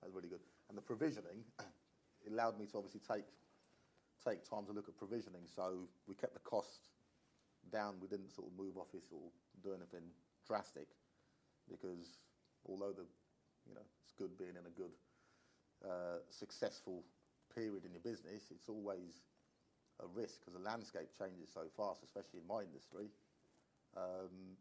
that 0.00 0.07
was 0.07 0.14
really 0.14 0.28
good. 0.28 0.45
And 0.69 0.76
the 0.76 0.83
provisioning, 0.83 1.43
it 2.25 2.31
allowed 2.33 2.59
me 2.59 2.66
to 2.66 2.76
obviously 2.76 3.00
take 3.00 3.25
take 4.26 4.42
time 4.42 4.66
to 4.66 4.73
look 4.73 4.88
at 4.88 4.97
provisioning. 4.99 5.47
So 5.47 5.87
we 6.06 6.14
kept 6.14 6.35
the 6.35 6.42
cost 6.42 6.90
down. 7.71 7.95
We 8.02 8.09
didn't 8.09 8.35
sort 8.35 8.49
of 8.50 8.59
move 8.59 8.76
office 8.76 9.06
or 9.14 9.30
do 9.62 9.71
anything 9.71 10.11
drastic 10.47 10.88
because 11.71 12.18
although 12.66 12.92
the 12.92 13.06
you 13.66 13.75
know 13.75 13.87
it's 14.02 14.12
good 14.18 14.37
being 14.38 14.59
in 14.59 14.66
a 14.66 14.75
good 14.75 14.95
uh, 15.85 16.23
successful 16.30 17.02
period 17.54 17.85
in 17.85 17.92
your 17.92 18.02
business, 18.02 18.50
it's 18.50 18.68
always 18.68 19.23
a 20.02 20.06
risk 20.14 20.40
because 20.40 20.54
the 20.54 20.64
landscape 20.66 21.09
changes 21.16 21.49
so 21.52 21.64
fast, 21.76 22.02
especially 22.02 22.42
in 22.42 22.47
my 22.47 22.62
industry. 22.62 23.09
Um, 23.97 24.59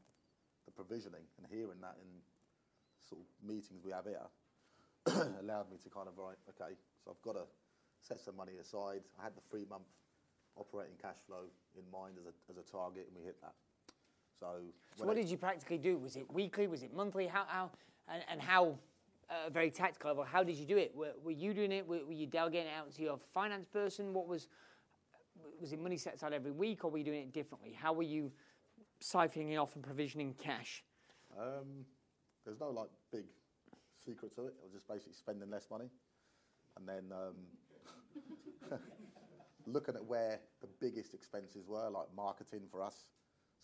the 0.66 0.72
provisioning 0.72 1.22
and 1.38 1.46
hearing 1.52 1.78
that 1.82 1.98
in 2.02 2.10
sort 3.06 3.22
of 3.22 3.28
meetings 3.46 3.86
we 3.86 3.92
have 3.92 4.06
here 4.10 4.26
allowed 5.44 5.70
me 5.70 5.78
to 5.78 5.90
kind 5.94 6.08
of 6.08 6.18
right, 6.18 6.40
okay, 6.50 6.74
so 7.04 7.14
I've 7.14 7.22
got 7.22 7.38
to 7.38 7.46
set 8.06 8.22
some 8.22 8.36
money 8.38 8.54
aside. 8.62 9.02
I 9.20 9.24
had 9.24 9.36
the 9.36 9.42
three 9.50 9.66
month 9.70 9.90
operating 10.58 10.96
cash 11.02 11.18
flow 11.28 11.50
in 11.76 11.84
mind 11.92 12.16
as 12.20 12.26
a, 12.26 12.34
as 12.52 12.58
a 12.58 12.72
target, 12.72 13.08
and 13.08 13.18
we 13.18 13.24
hit 13.24 13.42
that. 13.42 13.54
So, 14.40 14.48
so 14.96 15.06
what 15.06 15.18
I, 15.18 15.22
did 15.22 15.30
you 15.30 15.38
practically 15.38 15.78
do? 15.78 15.98
Was 15.98 16.16
it 16.16 16.32
weekly? 16.32 16.68
Was 16.68 16.84
it 16.84 16.94
monthly? 16.94 17.28
How, 17.28 17.46
how 17.48 17.72
and, 18.08 18.22
and 18.30 18.42
how, 18.42 18.78
uh, 19.30 19.50
very 19.50 19.72
tactical 19.72 20.12
level, 20.12 20.24
how 20.24 20.44
did 20.44 20.56
you 20.56 20.66
do 20.66 20.78
it? 20.78 20.94
Were, 20.96 21.14
were 21.24 21.32
you 21.32 21.54
doing 21.54 21.72
it? 21.72 21.88
Were, 21.88 22.06
were, 22.06 22.14
you 22.14 22.28
delegating 22.28 22.68
it 22.68 22.76
out 22.78 22.94
to 22.96 23.02
your 23.02 23.18
finance 23.18 23.66
person? 23.66 24.14
What 24.14 24.28
was, 24.28 24.48
was 25.60 25.74
it 25.74 25.82
money 25.82 25.98
set 25.98 26.16
aside 26.16 26.34
every 26.34 26.52
week 26.52 26.86
or 26.86 26.92
were 26.92 27.00
you 27.00 27.04
doing 27.04 27.22
it 27.22 27.34
differently? 27.34 27.74
How 27.74 27.94
were 27.94 28.04
you 28.04 28.32
siphoning 29.02 29.52
it 29.52 29.56
off 29.56 29.76
and 29.76 29.84
provisioning 29.84 30.36
cash? 30.38 30.84
Um, 31.38 31.86
there's 32.46 32.60
no 32.60 32.70
like 32.70 32.90
big 33.12 33.26
secret 34.06 34.36
to 34.36 34.46
it. 34.46 34.54
I 34.62 34.64
was 34.64 34.74
just 34.74 34.88
basically 34.88 35.14
spending 35.14 35.50
less 35.50 35.68
money 35.72 35.90
and 36.78 36.88
then 36.88 37.12
um, 37.12 37.36
looking 39.68 39.96
at 39.96 40.06
where 40.06 40.40
the 40.62 40.68
biggest 40.80 41.14
expenses 41.14 41.66
were, 41.68 41.90
like 41.90 42.08
marketing 42.16 42.62
for 42.70 42.82
us. 42.82 43.06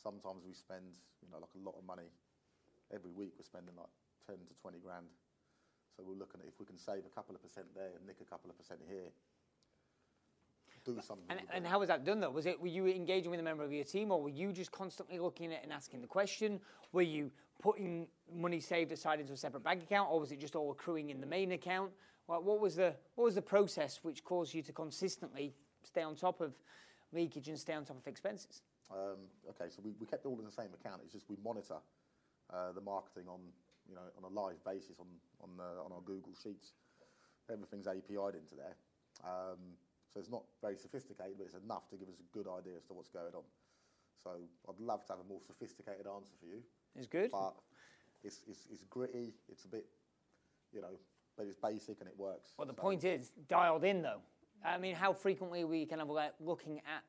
Sometimes 0.01 0.43
we 0.45 0.53
spend, 0.53 0.97
you 1.21 1.29
know, 1.31 1.37
like 1.37 1.53
a 1.55 1.63
lot 1.63 1.75
of 1.77 1.85
money. 1.85 2.09
Every 2.93 3.11
week 3.11 3.33
we're 3.37 3.45
spending 3.45 3.75
like 3.77 3.91
10 4.27 4.35
to 4.35 4.53
20 4.61 4.79
grand. 4.79 5.05
So 5.95 6.03
we're 6.07 6.17
looking 6.17 6.41
at 6.41 6.47
if 6.47 6.59
we 6.59 6.65
can 6.65 6.77
save 6.77 7.05
a 7.05 7.13
couple 7.13 7.35
of 7.35 7.41
percent 7.41 7.67
there 7.75 7.91
and 7.95 8.05
nick 8.07 8.17
a 8.21 8.25
couple 8.25 8.49
of 8.49 8.57
percent 8.57 8.79
here. 8.87 9.11
Do 10.83 10.97
something. 11.05 11.25
And, 11.29 11.41
and 11.53 11.67
how 11.67 11.79
was 11.79 11.89
that 11.89 12.05
done 12.05 12.19
though? 12.19 12.31
Was 12.31 12.47
it 12.47 12.59
were 12.59 12.67
you 12.67 12.87
engaging 12.87 13.29
with 13.29 13.39
a 13.39 13.43
member 13.43 13.63
of 13.63 13.71
your 13.71 13.83
team, 13.83 14.11
or 14.11 14.19
were 14.19 14.29
you 14.29 14.51
just 14.51 14.71
constantly 14.71 15.19
looking 15.19 15.47
at 15.47 15.59
it 15.59 15.59
and 15.63 15.71
asking 15.71 16.01
the 16.01 16.07
question? 16.07 16.59
Were 16.91 17.03
you 17.03 17.29
putting 17.61 18.07
money 18.33 18.59
saved 18.59 18.91
aside 18.91 19.19
into 19.19 19.33
a 19.33 19.37
separate 19.37 19.63
bank 19.63 19.83
account, 19.83 20.09
or 20.11 20.19
was 20.19 20.31
it 20.31 20.39
just 20.39 20.55
all 20.55 20.71
accruing 20.71 21.09
in 21.09 21.21
the 21.21 21.27
main 21.27 21.51
account? 21.51 21.91
What, 22.25 22.43
what 22.43 22.59
was 22.59 22.75
the 22.75 22.93
what 23.15 23.25
was 23.25 23.35
the 23.35 23.41
process 23.41 23.99
which 24.03 24.23
caused 24.23 24.53
you 24.53 24.61
to 24.63 24.73
consistently 24.73 25.53
stay 25.83 26.01
on 26.01 26.15
top 26.15 26.41
of 26.41 26.53
leakage 27.13 27.47
and 27.47 27.59
stay 27.59 27.73
on 27.73 27.85
top 27.85 27.97
of 27.97 28.07
expenses? 28.07 28.61
Um, 28.91 29.17
okay, 29.49 29.69
so 29.69 29.81
we, 29.83 29.93
we 29.99 30.05
kept 30.05 30.25
it 30.25 30.27
all 30.27 30.39
in 30.39 30.45
the 30.45 30.51
same 30.51 30.69
account. 30.73 31.01
It's 31.03 31.13
just 31.13 31.29
we 31.29 31.37
monitor 31.43 31.77
uh, 32.51 32.71
the 32.73 32.81
marketing 32.81 33.27
on 33.27 33.39
you 33.87 33.95
know 33.95 34.07
on 34.17 34.23
a 34.23 34.33
live 34.33 34.63
basis 34.65 34.99
on 34.99 35.07
on 35.41 35.49
uh, 35.59 35.85
on 35.85 35.91
our 35.91 36.01
Google 36.01 36.33
Sheets. 36.41 36.73
Everything's 37.51 37.87
API'd 37.87 38.35
into 38.35 38.55
there, 38.55 38.75
um, 39.25 39.75
so 40.13 40.19
it's 40.19 40.29
not 40.29 40.43
very 40.61 40.77
sophisticated, 40.77 41.35
but 41.37 41.43
it's 41.43 41.55
enough 41.55 41.89
to 41.89 41.97
give 41.97 42.07
us 42.07 42.15
a 42.19 42.27
good 42.31 42.47
idea 42.47 42.77
as 42.77 42.85
to 42.85 42.93
what's 42.93 43.09
going 43.09 43.33
on. 43.35 43.43
So 44.23 44.31
I'd 44.69 44.79
love 44.79 45.05
to 45.07 45.13
have 45.13 45.19
a 45.19 45.27
more 45.27 45.41
sophisticated 45.41 46.05
answer 46.07 46.31
for 46.39 46.45
you. 46.45 46.61
It's 46.95 47.07
good, 47.07 47.31
but 47.31 47.55
it's, 48.23 48.41
it's, 48.47 48.67
it's 48.71 48.83
gritty. 48.89 49.33
It's 49.49 49.65
a 49.65 49.67
bit, 49.67 49.85
you 50.73 50.81
know, 50.81 50.99
but 51.37 51.45
it's 51.45 51.55
basic 51.55 51.99
and 51.99 52.09
it 52.09 52.15
works. 52.17 52.51
Well, 52.57 52.67
the 52.67 52.73
so. 52.73 52.81
point 52.81 53.03
is 53.03 53.31
dialed 53.47 53.83
in 53.83 54.01
though. 54.01 54.21
I 54.63 54.77
mean, 54.77 54.95
how 54.95 55.13
frequently 55.13 55.63
were 55.63 55.75
you 55.75 55.87
kind 55.87 56.01
of 56.01 56.09
like 56.09 56.33
looking 56.39 56.77
at 56.79 57.03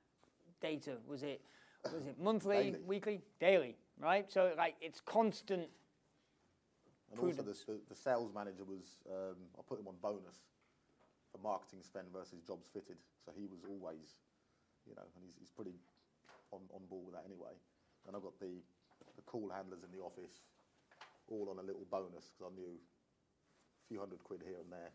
data? 0.60 0.96
Was 1.06 1.22
it 1.22 1.42
was 1.92 2.06
it 2.06 2.16
monthly, 2.20 2.56
daily. 2.56 2.78
weekly, 2.86 3.20
daily? 3.40 3.76
Right. 3.98 4.30
So 4.30 4.52
like 4.56 4.76
it's 4.80 5.00
constant. 5.00 5.68
And 7.10 7.20
prudence. 7.20 7.46
also 7.46 7.52
the, 7.52 7.72
the, 7.72 7.80
the, 7.90 7.94
sales 7.94 8.32
manager 8.34 8.64
was 8.64 8.96
um, 9.10 9.36
I 9.58 9.60
put 9.68 9.78
him 9.78 9.86
on 9.86 9.96
bonus 10.00 10.48
for 11.30 11.36
marketing 11.42 11.80
spend 11.82 12.06
versus 12.10 12.40
jobs 12.40 12.68
fitted. 12.72 12.96
So 13.26 13.32
he 13.36 13.44
was 13.44 13.60
always, 13.68 14.16
you 14.88 14.94
know, 14.94 15.04
and 15.14 15.22
he's, 15.22 15.36
he's 15.38 15.50
pretty 15.50 15.76
on, 16.52 16.60
on 16.72 16.80
board 16.88 17.04
with 17.04 17.14
that 17.14 17.24
anyway. 17.28 17.52
And 18.06 18.16
I've 18.16 18.22
got 18.22 18.40
the 18.40 18.64
the 19.16 19.22
call 19.22 19.50
handlers 19.50 19.82
in 19.82 19.90
the 19.90 20.02
office 20.02 20.42
all 21.30 21.48
on 21.50 21.58
a 21.58 21.66
little 21.66 21.86
bonus 21.90 22.32
because 22.32 22.50
I 22.50 22.52
knew 22.54 22.76
a 22.76 23.84
few 23.88 24.00
hundred 24.00 24.22
quid 24.24 24.42
here 24.44 24.60
and 24.60 24.70
there, 24.70 24.92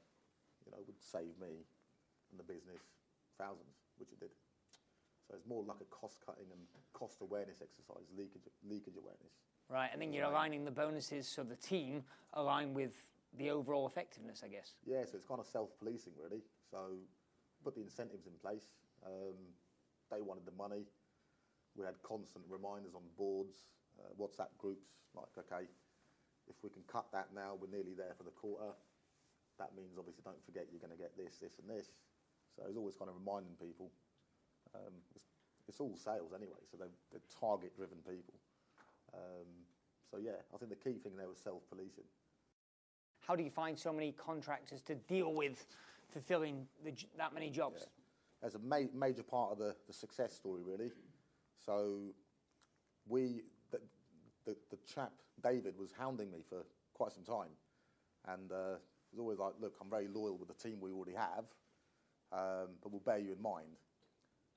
you 0.66 0.72
know, 0.72 0.82
would 0.86 1.02
save 1.02 1.34
me 1.40 1.66
and 2.32 2.38
the 2.40 2.44
business 2.44 2.84
thousands, 3.38 3.78
which 3.98 4.12
it 4.12 4.20
did. 4.20 4.34
So 5.28 5.36
it's 5.36 5.48
more 5.48 5.64
like 5.64 5.82
a 5.82 5.90
cost 5.92 6.20
cutting 6.26 6.48
and 6.52 6.62
cost 6.94 7.20
awareness 7.22 7.60
exercise, 7.62 8.08
leakage, 8.16 8.48
leakage 8.64 8.96
awareness. 8.96 9.34
Right, 9.70 9.90
and 9.92 10.02
then 10.02 10.14
you're 10.14 10.26
aligning 10.26 10.64
the 10.64 10.72
bonuses 10.72 11.28
so 11.28 11.44
the 11.44 11.56
team 11.56 12.04
align 12.34 12.74
with 12.74 12.96
the 13.38 13.52
overall 13.52 13.86
effectiveness, 13.86 14.42
I 14.44 14.48
guess. 14.48 14.76
Yeah, 14.86 15.04
so 15.04 15.18
it's 15.18 15.28
kind 15.28 15.42
of 15.42 15.46
self 15.46 15.70
policing, 15.80 16.14
really. 16.16 16.42
So 16.72 16.96
put 17.64 17.76
the 17.76 17.82
incentives 17.82 18.28
in 18.28 18.34
place. 18.42 18.72
Um, 19.06 19.36
they 20.10 20.22
wanted 20.22 20.46
the 20.46 20.56
money. 20.58 20.88
We 21.76 21.86
had 21.86 22.02
constant 22.02 22.46
reminders 22.50 22.96
on 22.96 23.04
boards, 23.18 23.68
WhatsApp 24.20 24.54
groups, 24.58 24.88
like, 25.16 25.32
okay, 25.38 25.66
if 26.48 26.56
we 26.64 26.70
can 26.70 26.84
cut 26.88 27.06
that 27.12 27.30
now, 27.34 27.58
we're 27.60 27.72
nearly 27.72 27.94
there 27.94 28.14
for 28.18 28.24
the 28.24 28.32
quarter 28.32 28.74
that 29.60 29.76
means 29.76 29.98
obviously 29.98 30.24
don't 30.24 30.42
forget 30.46 30.70
you're 30.72 30.82
going 30.82 30.94
to 30.94 31.02
get 31.02 31.18
this, 31.18 31.38
this, 31.42 31.60
and 31.60 31.70
this. 31.70 31.90
So 32.56 32.64
it's 32.68 32.78
always 32.78 32.96
kind 32.96 33.10
of 33.10 33.18
reminding 33.18 33.54
people. 33.58 33.92
Um, 34.74 34.94
it's, 35.16 35.26
it's, 35.68 35.80
all 35.80 35.96
sales 35.96 36.34
anyway, 36.34 36.62
so 36.70 36.78
they're, 36.78 36.94
they're 37.12 37.28
target-driven 37.40 37.98
people. 38.06 38.34
Um, 39.14 39.50
so 40.10 40.18
yeah, 40.18 40.42
I 40.54 40.58
think 40.58 40.70
the 40.70 40.78
key 40.78 40.98
thing 40.98 41.18
there 41.18 41.28
was 41.28 41.40
self-policing. 41.40 42.06
How 43.26 43.36
do 43.36 43.44
you 43.44 43.50
find 43.50 43.78
so 43.78 43.92
many 43.92 44.14
contractors 44.14 44.82
to 44.84 44.96
deal 44.96 45.34
with 45.34 45.66
fulfilling 46.12 46.68
the, 46.84 46.94
that 47.18 47.34
many 47.34 47.50
jobs? 47.50 47.82
Yeah. 47.82 47.88
That's 48.42 48.56
a 48.56 48.60
ma- 48.60 48.92
major 48.94 49.24
part 49.24 49.52
of 49.52 49.58
the, 49.58 49.76
the 49.88 49.94
success 49.94 50.34
story, 50.34 50.62
really. 50.64 50.92
So 51.66 52.14
we, 53.08 53.42
the, 54.48 54.56
the, 54.72 54.78
chap 54.92 55.12
David 55.44 55.78
was 55.78 55.92
hounding 55.92 56.32
me 56.32 56.40
for 56.48 56.66
quite 56.94 57.12
some 57.12 57.24
time, 57.24 57.52
and 58.28 58.52
uh, 58.52 58.80
was 59.12 59.20
always 59.20 59.38
like, 59.38 59.54
look, 59.62 59.76
I'm 59.82 59.90
very 59.90 60.08
loyal 60.08 60.38
with 60.38 60.48
the 60.48 60.56
team 60.56 60.80
we 60.80 60.92
already 60.92 61.14
have, 61.14 61.46
um, 62.32 62.70
but 62.82 62.92
we'll 62.92 63.02
bear 63.06 63.20
you 63.20 63.34
in 63.34 63.42
mind. 63.42 63.78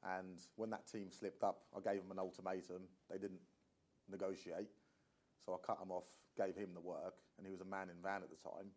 And 0.02 0.38
when 0.56 0.70
that 0.70 0.86
team 0.90 1.08
slipped 1.10 1.42
up, 1.42 1.62
I 1.76 1.80
gave 1.80 2.00
them 2.02 2.10
an 2.10 2.18
ultimatum. 2.18 2.82
They 3.10 3.18
didn't 3.18 3.40
negotiate. 4.10 4.70
So 5.44 5.52
I 5.52 5.66
cut 5.66 5.78
them 5.80 5.90
off, 5.90 6.06
gave 6.38 6.56
him 6.56 6.70
the 6.72 6.80
work, 6.80 7.16
and 7.36 7.46
he 7.46 7.50
was 7.50 7.60
a 7.60 7.64
man 7.64 7.88
in 7.90 7.96
van 8.02 8.22
at 8.22 8.30
the 8.30 8.36
time. 8.36 8.70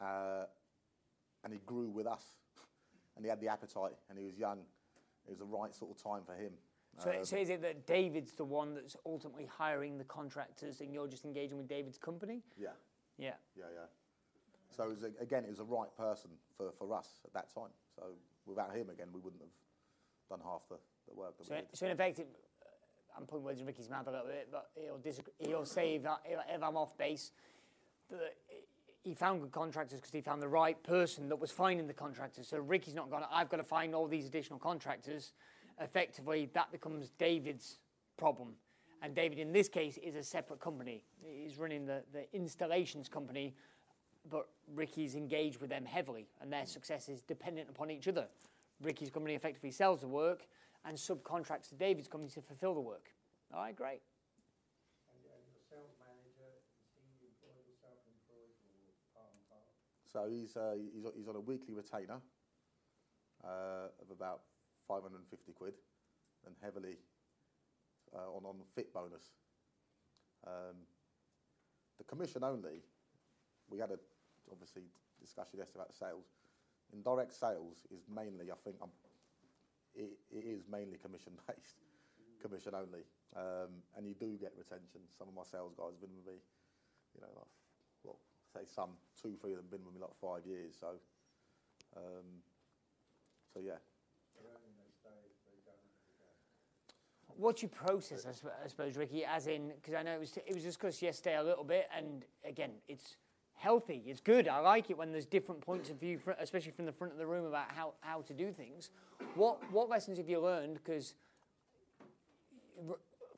Uh, 0.00 0.44
and 1.44 1.52
he 1.52 1.60
grew 1.66 1.90
with 1.90 2.06
us. 2.06 2.22
and 3.16 3.24
he 3.24 3.28
had 3.28 3.40
the 3.40 3.48
appetite, 3.48 3.96
and 4.08 4.18
he 4.18 4.24
was 4.24 4.38
young. 4.38 4.60
It 5.26 5.30
was 5.30 5.38
the 5.38 5.44
right 5.44 5.74
sort 5.74 5.90
of 5.90 6.02
time 6.02 6.22
for 6.24 6.34
him. 6.34 6.52
So, 6.98 7.10
um, 7.10 7.24
so 7.24 7.36
is 7.36 7.48
it 7.48 7.62
that 7.62 7.86
David's 7.86 8.32
the 8.32 8.44
one 8.44 8.74
that's 8.74 8.96
ultimately 9.06 9.46
hiring 9.46 9.96
the 9.96 10.04
contractors 10.04 10.80
and 10.80 10.92
you're 10.92 11.08
just 11.08 11.24
engaging 11.24 11.56
with 11.56 11.68
David's 11.68 11.98
company? 11.98 12.42
Yeah. 12.58 12.68
Yeah. 13.18 13.32
Yeah, 13.56 13.64
yeah. 13.74 13.86
So 14.76 14.84
it 14.84 14.90
was, 14.90 15.04
again, 15.20 15.44
it 15.44 15.48
was 15.48 15.58
the 15.58 15.64
right 15.64 15.94
person 15.96 16.30
for, 16.56 16.72
for 16.78 16.94
us 16.94 17.20
at 17.24 17.32
that 17.32 17.54
time. 17.54 17.70
So 17.96 18.02
without 18.46 18.74
him, 18.74 18.90
again, 18.90 19.08
we 19.12 19.20
wouldn't 19.20 19.42
have 19.42 19.50
done 20.28 20.40
half 20.44 20.62
the, 20.68 20.76
the 21.08 21.14
work 21.14 21.38
that 21.38 21.46
so, 21.46 21.54
we 21.54 21.60
did. 21.60 21.68
So 21.72 21.86
in 21.86 21.92
effect, 21.92 22.18
it, 22.18 22.28
I'm 23.16 23.24
putting 23.24 23.44
words 23.44 23.60
in 23.60 23.66
Ricky's 23.66 23.88
mouth 23.88 24.06
a 24.06 24.10
little 24.10 24.26
bit, 24.26 24.48
but 24.52 24.70
he'll, 24.74 24.98
disagree, 24.98 25.32
he'll 25.38 25.64
say 25.64 25.94
if, 25.94 26.06
I, 26.06 26.16
if 26.54 26.62
I'm 26.62 26.76
off 26.76 26.96
base, 26.96 27.32
that 28.10 28.34
he 29.02 29.14
found 29.14 29.40
good 29.40 29.52
contractors 29.52 30.00
because 30.00 30.12
he 30.12 30.20
found 30.20 30.42
the 30.42 30.48
right 30.48 30.80
person 30.82 31.28
that 31.30 31.36
was 31.36 31.50
finding 31.50 31.86
the 31.86 31.94
contractors. 31.94 32.48
So 32.48 32.58
Ricky's 32.58 32.94
not 32.94 33.10
gone, 33.10 33.24
I've 33.30 33.48
got 33.48 33.56
to 33.56 33.64
find 33.64 33.94
all 33.94 34.06
these 34.06 34.26
additional 34.26 34.58
contractors. 34.58 35.32
Effectively, 35.80 36.50
that 36.52 36.70
becomes 36.70 37.10
David's 37.18 37.78
problem. 38.16 38.54
And 39.02 39.14
David, 39.14 39.38
in 39.38 39.52
this 39.52 39.68
case, 39.68 39.98
is 40.02 40.14
a 40.14 40.22
separate 40.22 40.60
company. 40.60 41.02
He's 41.24 41.56
running 41.56 41.86
the, 41.86 42.02
the 42.12 42.26
installations 42.34 43.08
company 43.08 43.54
but 44.28 44.48
Ricky's 44.74 45.14
engaged 45.14 45.60
with 45.60 45.70
them 45.70 45.84
heavily, 45.84 46.26
and 46.40 46.52
their 46.52 46.66
success 46.66 47.08
is 47.08 47.22
dependent 47.22 47.68
upon 47.70 47.90
each 47.90 48.08
other. 48.08 48.26
Ricky's 48.82 49.10
company 49.10 49.34
effectively 49.34 49.70
sells 49.70 50.00
the 50.00 50.08
work 50.08 50.46
and 50.84 50.96
subcontracts 50.96 51.68
to 51.70 51.74
David's 51.74 52.08
company 52.08 52.30
to 52.32 52.42
fulfill 52.42 52.74
the 52.74 52.80
work. 52.80 53.12
All 53.52 53.60
right, 53.60 53.74
great. 53.74 54.00
So 60.12 60.26
he's, 60.28 60.56
uh, 60.56 60.74
he's, 60.92 61.04
he's 61.16 61.28
on 61.28 61.36
a 61.36 61.40
weekly 61.40 61.72
retainer. 61.72 62.20
uh, 63.44 63.88
of 64.00 64.10
about 64.10 64.40
550 64.90 65.52
quid, 65.54 65.74
and 66.46 66.54
heavily 66.58 66.98
uh, 68.10 68.34
on 68.34 68.42
on 68.42 68.58
fit 68.74 68.92
bonus. 68.92 69.30
Um, 70.42 70.82
the 71.98 72.04
commission 72.04 72.42
only, 72.42 72.82
we 73.70 73.78
had 73.78 73.90
a 73.90 73.98
obviously 74.50 74.82
discussion 75.20 75.62
yesterday 75.62 75.84
about 75.86 75.94
sales. 75.94 76.26
In 76.92 77.02
direct 77.02 77.30
sales 77.30 77.86
is 77.94 78.02
mainly, 78.10 78.50
I 78.50 78.58
think, 78.64 78.82
um, 78.82 78.90
it, 79.94 80.18
it 80.32 80.42
is 80.42 80.66
mainly 80.66 80.98
commission 80.98 81.38
based, 81.46 81.78
commission 82.42 82.74
only, 82.74 83.06
um, 83.36 83.84
and 83.94 84.08
you 84.08 84.14
do 84.18 84.34
get 84.40 84.58
retention. 84.58 85.06
Some 85.14 85.28
of 85.28 85.34
my 85.34 85.46
sales 85.46 85.76
guys 85.78 85.94
have 85.94 86.02
been 86.02 86.16
with 86.18 86.26
me, 86.26 86.40
you 87.14 87.20
know, 87.20 87.30
like, 87.30 87.52
well, 88.02 88.18
say 88.50 88.66
some 88.66 88.98
two, 89.14 89.38
three 89.38 89.52
of 89.52 89.62
them 89.62 89.70
been 89.70 89.84
with 89.86 89.94
me 89.94 90.00
like 90.00 90.16
five 90.18 90.42
years. 90.48 90.74
So, 90.74 90.98
um, 91.94 92.42
so 93.54 93.60
yeah. 93.62 93.78
What's 97.40 97.62
your 97.62 97.70
process, 97.70 98.26
I, 98.28 98.32
sp- 98.36 98.52
I 98.62 98.68
suppose, 98.68 98.98
Ricky? 98.98 99.24
As 99.24 99.46
in, 99.46 99.72
because 99.74 99.94
I 99.94 100.02
know 100.02 100.12
it 100.12 100.20
was 100.20 100.36
it 100.46 100.54
was 100.54 100.62
discussed 100.62 101.00
yesterday 101.00 101.38
a 101.38 101.42
little 101.42 101.64
bit, 101.64 101.88
and 101.96 102.26
again, 102.44 102.72
it's 102.86 103.16
healthy. 103.54 104.02
It's 104.06 104.20
good. 104.20 104.46
I 104.46 104.58
like 104.58 104.90
it 104.90 104.98
when 104.98 105.10
there's 105.10 105.24
different 105.24 105.62
points 105.62 105.88
of 105.88 105.98
view, 105.98 106.18
fr- 106.18 106.32
especially 106.38 106.72
from 106.72 106.84
the 106.84 106.92
front 106.92 107.14
of 107.14 107.18
the 107.18 107.26
room 107.26 107.46
about 107.46 107.72
how, 107.72 107.94
how 108.00 108.20
to 108.22 108.34
do 108.34 108.52
things. 108.52 108.90
What 109.36 109.58
what 109.72 109.88
lessons 109.88 110.18
have 110.18 110.28
you 110.28 110.38
learned? 110.38 110.74
Because 110.74 111.14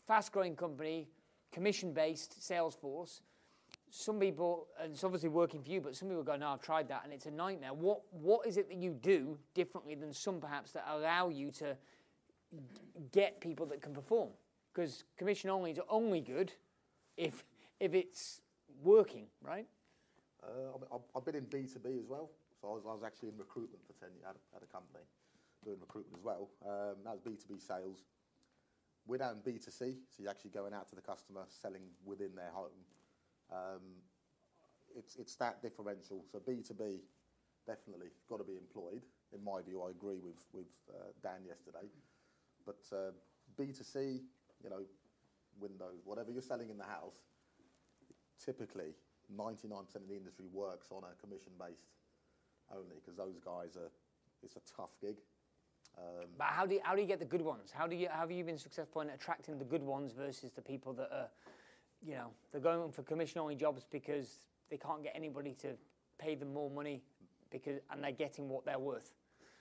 fast 0.05 0.33
growing 0.33 0.57
company, 0.57 1.07
commission 1.53 1.93
based 1.93 2.45
sales 2.45 2.75
force. 2.75 3.21
Some 3.91 4.19
people, 4.19 4.67
and 4.83 4.95
it's 4.95 5.05
obviously 5.05 5.29
working 5.29 5.63
for 5.63 5.69
you, 5.71 5.81
but 5.81 5.95
some 5.95 6.09
people 6.09 6.25
go, 6.25 6.35
"No, 6.35 6.49
I've 6.49 6.61
tried 6.61 6.89
that, 6.89 7.03
and 7.05 7.13
it's 7.13 7.27
a 7.27 7.31
nightmare." 7.31 7.73
What 7.73 8.01
what 8.11 8.49
is 8.49 8.57
it 8.57 8.69
that 8.69 8.79
you 8.79 8.95
do 8.95 9.39
differently 9.55 9.95
than 9.95 10.13
some 10.13 10.41
perhaps 10.41 10.73
that 10.73 10.87
allow 10.89 11.29
you 11.29 11.53
to 11.53 11.77
get 13.13 13.41
people 13.41 13.67
that 13.67 13.83
can 13.83 13.93
perform? 13.93 14.31
Because 14.73 15.05
commission 15.17 15.51
only 15.51 15.73
is 15.73 15.79
only 15.89 16.21
good 16.21 16.53
if 17.17 17.45
if 17.81 17.95
it's 17.95 18.41
working, 18.83 19.27
right? 19.43 19.67
Uh, 20.43 20.99
I've 21.17 21.25
been 21.25 21.35
in 21.35 21.47
B2B 21.47 21.99
as 21.99 22.07
well. 22.09 22.31
So 22.61 22.69
I 22.69 22.75
was, 22.75 22.83
I 22.87 22.93
was 22.95 23.03
actually 23.05 23.31
in 23.31 23.39
recruitment 23.39 23.83
for 23.87 23.93
10 23.99 24.15
years 24.15 24.27
at, 24.29 24.37
at 24.57 24.63
a 24.63 24.67
company 24.67 25.05
doing 25.65 25.79
recruitment 25.81 26.19
as 26.19 26.25
well. 26.25 26.51
Um, 26.67 26.97
that 27.05 27.15
was 27.15 27.21
B2B 27.21 27.61
sales. 27.61 28.03
We're 29.07 29.19
now 29.19 29.33
in 29.33 29.39
B2C, 29.43 29.79
so 29.79 30.23
you're 30.23 30.31
actually 30.31 30.51
going 30.51 30.75
out 30.75 30.89
to 30.91 30.95
the 30.95 31.03
customer, 31.03 31.43
selling 31.49 31.83
within 32.05 32.35
their 32.37 32.51
home. 32.53 32.79
Um, 33.51 33.83
it's, 34.97 35.17
it's 35.17 35.35
that 35.37 35.63
differential. 35.63 36.25
So 36.31 36.39
B2B, 36.39 37.01
definitely 37.67 38.09
got 38.29 38.39
to 38.39 38.45
be 38.45 38.57
employed. 38.57 39.03
In 39.35 39.43
my 39.43 39.63
view, 39.63 39.83
I 39.83 39.91
agree 39.91 40.19
with, 40.19 40.39
with 40.53 40.71
uh, 40.91 41.11
Dan 41.23 41.47
yesterday. 41.47 41.87
But 42.65 42.81
uh, 42.93 43.13
B2C, 43.59 44.21
you 44.63 44.71
know, 44.71 44.83
windows, 45.61 46.01
whatever 46.05 46.31
you're 46.31 46.43
selling 46.43 46.71
in 46.71 46.79
the 46.79 46.85
house, 46.85 47.17
typically 48.45 48.95
99% 49.37 49.95
of 49.97 50.09
the 50.09 50.17
industry 50.17 50.47
works 50.53 50.89
on 50.91 51.03
a 51.05 51.21
commission 51.21 51.53
based 51.59 51.91
only 52.75 52.97
because 52.97 53.17
those 53.17 53.39
guys 53.39 53.77
are, 53.77 53.91
it's 54.43 54.57
a 54.57 54.61
tough 54.77 54.99
gig. 55.01 55.17
Um, 55.99 56.27
but 56.39 56.47
how 56.49 56.65
do, 56.65 56.75
you, 56.75 56.81
how 56.83 56.95
do 56.95 57.03
you 57.03 57.07
get 57.07 57.19
the 57.19 57.27
good 57.27 57.43
ones? 57.43 57.71
How, 57.73 57.87
do 57.87 57.95
you, 57.95 58.09
how 58.11 58.21
have 58.21 58.31
you 58.31 58.45
been 58.45 58.59
successful 58.59 59.03
in 59.03 59.11
attracting 59.11 59.59
the 59.59 59.65
good 59.65 59.83
ones 59.83 60.13
versus 60.13 60.51
the 60.53 60.63
people 60.63 60.93
that 60.95 61.11
are, 61.13 61.29
you 62.03 62.15
know, 62.15 62.31
they're 62.51 62.61
going 62.61 62.91
for 62.93 63.03
commission 63.03 63.41
only 63.41 63.55
jobs 63.55 63.87
because 63.91 64.39
they 64.71 64.79
can't 64.79 65.03
get 65.03 65.13
anybody 65.15 65.55
to 65.61 65.69
pay 66.19 66.35
them 66.35 66.53
more 66.55 66.71
money 66.71 67.03
because, 67.51 67.79
and 67.91 68.03
they're 68.03 68.13
getting 68.13 68.49
what 68.49 68.65
they're 68.65 68.79
worth? 68.79 69.13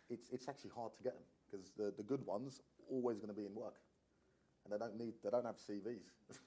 It's, 0.10 0.30
it's 0.32 0.48
actually 0.48 0.72
hard 0.74 0.94
to 0.96 1.04
get 1.04 1.14
them 1.14 1.24
because 1.52 1.72
the, 1.78 1.94
the 1.98 2.04
good 2.04 2.26
ones 2.26 2.62
always 2.92 3.18
going 3.18 3.34
to 3.34 3.40
be 3.40 3.46
in 3.46 3.56
work 3.56 3.80
and 4.64 4.74
they 4.74 4.78
don't 4.78 4.98
need, 4.98 5.14
they 5.24 5.30
don't 5.32 5.46
have 5.46 5.58
CVs. 5.58 6.12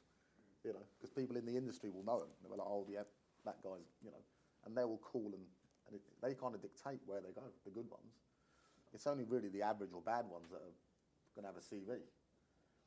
you 0.64 0.72
know, 0.72 0.84
because 0.96 1.10
people 1.10 1.36
in 1.36 1.44
the 1.44 1.56
industry 1.56 1.90
will 1.90 2.04
know 2.04 2.20
them. 2.20 2.28
They're 2.42 2.56
like, 2.56 2.66
oh, 2.66 2.86
yeah, 2.88 3.04
that 3.44 3.62
guy's, 3.62 3.90
you 4.04 4.10
know, 4.10 4.22
and 4.64 4.76
they 4.76 4.84
will 4.84 5.00
call 5.02 5.26
and, 5.26 5.44
and 5.86 5.96
it, 5.96 6.02
they 6.22 6.34
kind 6.34 6.54
of 6.54 6.62
dictate 6.62 7.00
where 7.06 7.20
they 7.20 7.32
go, 7.32 7.42
the 7.64 7.70
good 7.70 7.90
ones. 7.90 8.14
It's 8.94 9.06
only 9.06 9.24
really 9.24 9.48
the 9.48 9.62
average 9.62 9.90
or 9.92 10.00
bad 10.00 10.24
ones 10.26 10.50
that 10.50 10.62
are 10.62 10.74
going 11.34 11.44
to 11.44 11.48
have 11.48 11.56
a 11.56 11.60
CV. 11.60 12.00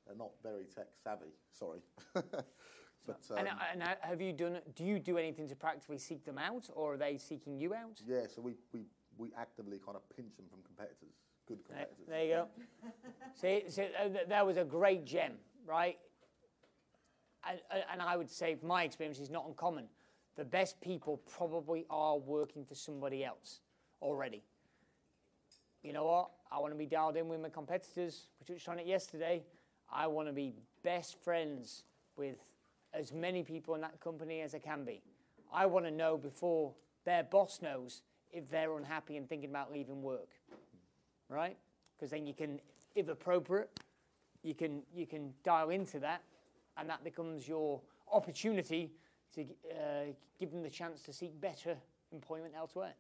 They're 0.06 0.16
not 0.16 0.32
very 0.42 0.64
tech 0.74 0.88
savvy, 1.04 1.36
sorry. 1.52 1.82
but, 2.14 3.22
um, 3.32 3.38
and, 3.38 3.50
and, 3.74 3.84
have 4.02 4.22
you 4.22 4.32
done, 4.32 4.60
do 4.74 4.86
you 4.86 5.00
do 5.00 5.18
anything 5.18 5.48
to 5.50 5.56
practically 5.56 5.98
seek 5.98 6.26
them 6.26 6.38
out 6.38 6.70
or 6.74 6.94
are 6.94 6.98
they 6.98 7.18
seeking 7.18 7.60
you 7.60 7.74
out? 7.74 8.02
Yeah, 8.08 8.26
so 8.34 8.42
we, 8.42 8.56
we, 8.74 8.86
we 9.18 9.32
actively 9.38 9.80
kind 9.84 9.98
of 9.98 10.04
pinch 10.16 10.36
them 10.38 10.46
from 10.50 10.62
competitors, 10.64 11.14
good 11.48 11.64
competitors. 11.66 12.06
There, 12.08 12.24
you 12.24 12.34
go. 12.34 12.48
see, 13.34 13.64
see 13.70 13.84
uh, 13.84 14.10
that 14.28 14.46
was 14.46 14.58
a 14.58 14.64
great 14.64 15.06
gem, 15.06 15.34
right? 15.66 15.98
and, 17.50 17.84
and 17.92 18.02
I 18.02 18.18
would 18.18 18.30
say, 18.30 18.58
my 18.64 18.84
experience 18.84 19.20
is 19.20 19.30
not 19.30 19.46
uncommon. 19.48 19.86
The 20.36 20.46
best 20.46 20.80
people 20.82 21.22
probably 21.38 21.86
are 21.90 22.18
working 22.18 22.66
for 22.66 22.76
somebody 22.76 23.24
else 23.24 23.62
already. 24.02 24.44
You 25.84 25.94
know 25.94 26.06
what? 26.06 26.30
I 26.52 26.60
want 26.60 26.74
to 26.74 26.78
be 26.78 26.86
dialed 26.86 27.18
in 27.18 27.28
with 27.28 27.42
my 27.42 27.50
competitors. 27.50 28.28
We 28.40 28.54
touched 28.54 28.70
on 28.70 28.80
it 28.80 28.86
yesterday. 28.86 29.44
I 29.92 30.08
want 30.08 30.28
to 30.28 30.34
be 30.34 30.54
best 30.84 31.18
friends 31.24 31.84
with 32.18 32.38
as 32.94 33.14
many 33.14 33.44
people 33.44 33.76
in 33.76 33.82
that 33.82 34.00
company 34.00 34.42
as 34.42 34.54
I 34.54 34.60
can 34.60 34.84
be. 34.84 35.02
I 35.54 35.66
want 35.66 35.86
to 35.86 35.92
know 35.92 36.18
before 36.18 36.74
their 37.06 37.24
boss 37.24 37.62
knows 37.62 38.02
if 38.32 38.50
they're 38.50 38.76
unhappy 38.78 39.18
and 39.18 39.30
thinking 39.30 39.50
about 39.50 39.72
leaving 39.72 40.02
work, 40.02 40.30
right? 41.30 41.58
Because 41.96 42.12
then 42.12 42.26
you 42.26 42.34
can, 42.34 42.60
if 42.96 43.08
appropriate, 43.08 43.70
you 44.44 44.54
can 44.54 44.84
you 44.94 45.06
can 45.06 45.34
dial 45.44 45.70
into 45.70 46.00
that 46.00 46.22
and 46.78 46.90
that 46.90 47.04
becomes 47.04 47.48
your 47.48 47.82
opportunity 48.12 48.92
to 49.34 49.42
uh, 49.42 49.76
give 50.40 50.52
them 50.52 50.64
the 50.64 50.70
chance 50.70 51.02
to 51.02 51.14
seek 51.14 51.40
better 51.42 51.76
employment 52.12 52.54
elsewhere. 52.56 52.94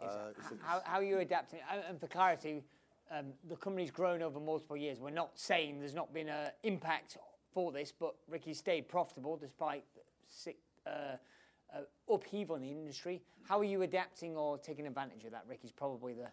Uh, 0.00 0.30
how, 0.62 0.80
how, 0.84 0.98
are 0.98 1.04
you 1.04 1.18
adapting? 1.18 1.60
And 1.88 1.98
for 1.98 2.06
clarity, 2.06 2.62
um, 3.10 3.26
the 3.48 3.56
company's 3.56 3.90
grown 3.90 4.22
over 4.22 4.38
multiple 4.38 4.76
years. 4.76 5.00
We're 5.00 5.10
not 5.10 5.30
saying 5.34 5.80
there's 5.80 5.94
not 5.94 6.12
been 6.14 6.28
an 6.28 6.50
impact 6.62 7.18
for 7.52 7.72
this, 7.72 7.92
but 7.98 8.14
Ricky 8.28 8.54
stayed 8.54 8.88
profitable 8.88 9.36
despite 9.36 9.84
uh, 10.86 10.90
uh, 10.90 11.80
upheaval 12.12 12.56
in 12.56 12.62
the 12.62 12.70
industry. 12.70 13.22
How 13.42 13.58
are 13.58 13.64
you 13.64 13.82
adapting 13.82 14.36
or 14.36 14.56
taking 14.58 14.86
advantage 14.86 15.24
of 15.24 15.32
that? 15.32 15.44
Ricky's 15.48 15.72
probably 15.72 16.12
the 16.12 16.28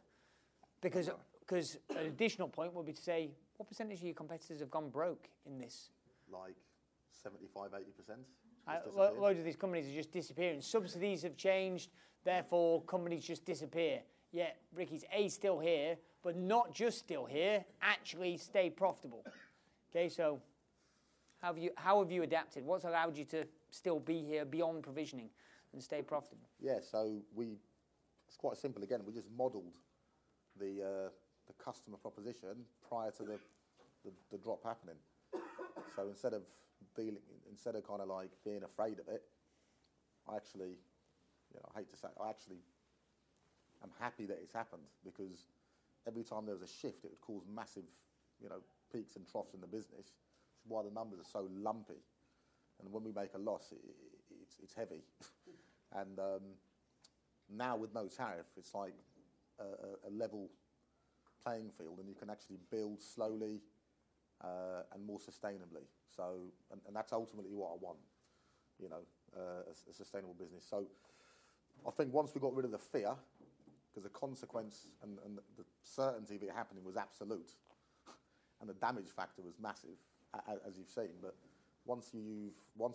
because 0.86 1.10
because 1.40 1.78
an 1.98 2.06
additional 2.06 2.48
point 2.48 2.74
would 2.74 2.86
be 2.86 2.94
to 2.94 3.02
say 3.02 3.32
what 3.58 3.68
percentage 3.68 4.00
of 4.00 4.06
your 4.06 4.14
competitors 4.14 4.60
have 4.60 4.70
gone 4.70 4.90
broke 4.90 5.30
in 5.46 5.58
this 5.58 5.90
like 6.32 6.56
75, 7.24 7.72
80%. 7.72 7.82
Uh, 8.68 9.12
loads 9.20 9.40
of 9.40 9.46
these 9.46 9.56
companies 9.56 9.88
are 9.88 9.96
just 9.96 10.12
disappearing. 10.12 10.62
Subsidies 10.62 11.24
have 11.24 11.38
changed, 11.38 11.90
therefore 12.24 12.84
companies 12.84 13.24
just 13.24 13.46
disappear. 13.46 14.02
Yet 14.32 14.58
Ricky's 14.76 15.06
A 15.14 15.28
still 15.30 15.60
here, 15.60 15.98
but 16.24 16.36
not 16.36 16.74
just 16.74 17.00
still 17.00 17.26
here, 17.26 17.64
actually 17.82 18.38
stay 18.38 18.70
profitable. 18.70 19.24
Okay, 19.90 20.10
so 20.10 20.40
how 21.42 21.48
have 21.48 21.58
you 21.58 21.72
how 21.78 22.00
have 22.00 22.12
you 22.12 22.22
adapted? 22.24 22.64
What's 22.64 22.84
allowed 22.84 23.18
you 23.18 23.26
to 23.26 23.48
still 23.72 24.00
be 24.00 24.22
here 24.22 24.46
beyond 24.46 24.84
provisioning 24.84 25.30
and 25.74 25.82
stay 25.82 26.02
profitable? 26.02 26.50
Yeah, 26.60 26.80
so 26.82 27.22
we 27.34 27.58
it's 28.28 28.38
quite 28.38 28.58
simple 28.58 28.84
again. 28.84 29.02
We 29.06 29.14
just 29.14 29.30
modelled 29.36 29.74
the 30.60 30.82
uh, 30.82 31.10
the 31.48 31.54
customer 31.54 31.98
proposition 31.98 32.66
prior 32.88 33.12
to 33.12 33.24
the, 33.24 33.40
the, 34.04 34.12
the 34.32 34.38
drop 34.38 34.64
happening. 34.64 34.96
So 35.96 36.08
instead 36.10 36.34
of 36.34 36.44
dealing, 36.96 37.22
instead 37.50 37.76
of 37.76 37.88
kind 37.88 38.02
of 38.02 38.08
like 38.08 38.32
being 38.44 38.64
afraid 38.64 39.00
of 39.00 39.08
it, 39.08 39.24
I 40.28 40.36
actually, 40.36 40.78
you 41.54 41.60
know, 41.60 41.70
I 41.74 41.80
hate 41.80 41.90
to 41.92 41.98
say, 41.98 42.08
I 42.22 42.30
actually 42.30 42.60
am 43.84 43.90
happy 44.00 44.26
that 44.26 44.40
it's 44.42 44.54
happened 44.54 44.90
because 45.04 45.46
every 46.08 46.24
time 46.24 46.46
there 46.46 46.56
was 46.56 46.64
a 46.64 46.72
shift, 46.72 47.06
it 47.06 47.12
would 47.12 47.22
cause 47.22 47.44
massive, 47.54 47.86
you 48.42 48.50
know, 48.50 48.60
peaks 48.92 49.16
and 49.16 49.28
troughs 49.28 49.54
in 49.54 49.62
the 49.62 49.68
business. 49.68 49.98
Which 49.98 50.08
is 50.08 50.68
why 50.68 50.84
the 50.84 50.92
numbers 50.92 51.20
are 51.20 51.30
so 51.32 51.48
lumpy. 51.54 52.02
And 52.82 52.92
when 52.92 53.04
we 53.04 53.12
make 53.12 53.34
a 53.36 53.38
loss, 53.38 53.72
it, 53.72 53.80
it, 53.86 54.36
it's, 54.42 54.58
it's 54.62 54.74
heavy. 54.74 55.04
and 55.96 56.20
um, 56.20 56.42
now 57.56 57.78
with 57.78 57.94
no 57.94 58.08
tariff, 58.08 58.48
it's 58.58 58.74
like 58.74 58.94
a, 59.60 60.10
level 60.10 60.50
playing 61.44 61.70
field, 61.78 62.00
and 62.00 62.08
you 62.08 62.16
can 62.16 62.30
actually 62.30 62.58
build 62.72 63.02
slowly 63.02 63.62
uh, 64.44 64.84
and 64.94 65.06
more 65.06 65.20
sustainably. 65.20 65.86
So, 66.16 66.52
and, 66.72 66.96
that's 66.96 67.14
ultimately 67.14 67.54
what 67.54 67.72
I 67.74 67.78
want, 67.80 68.00
you 68.80 68.90
know, 68.90 69.04
uh, 69.36 69.72
a, 69.72 69.94
sustainable 69.94 70.34
business. 70.34 70.66
So, 70.70 70.86
I 71.88 71.92
think 71.92 72.14
once 72.14 72.32
we 72.34 72.42
got 72.42 72.56
rid 72.56 72.66
of 72.66 72.72
the 72.72 72.80
fear, 72.80 73.14
because 73.90 74.04
the 74.04 74.18
consequence 74.18 74.88
and, 75.04 75.38
the 75.58 75.64
certainty 75.84 76.36
of 76.36 76.44
it 76.44 76.52
happening 76.56 76.84
was 76.84 76.98
absolute, 76.98 77.52
and 78.62 78.70
the 78.70 78.74
damage 78.74 79.10
factor 79.16 79.42
was 79.42 79.56
massive, 79.62 80.00
as 80.50 80.78
you've 80.78 80.90
seen. 80.90 81.16
But 81.22 81.36
once 81.86 82.12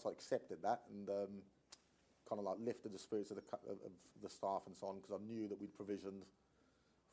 I 0.06 0.10
accepted 0.10 0.58
that 0.62 0.82
and 0.90 1.08
um, 1.08 1.42
kind 2.28 2.38
of 2.38 2.44
like 2.44 2.56
lifted 2.60 2.92
the 2.92 2.98
spirits 2.98 3.30
of 3.30 3.38
the, 3.38 3.42
of 3.68 3.90
the 4.22 4.30
staff 4.30 4.62
and 4.66 4.76
so 4.76 4.86
on, 4.88 4.96
because 4.96 5.18
I 5.20 5.32
knew 5.32 5.48
that 5.48 5.60
we'd 5.60 5.74
provisioned 5.74 6.22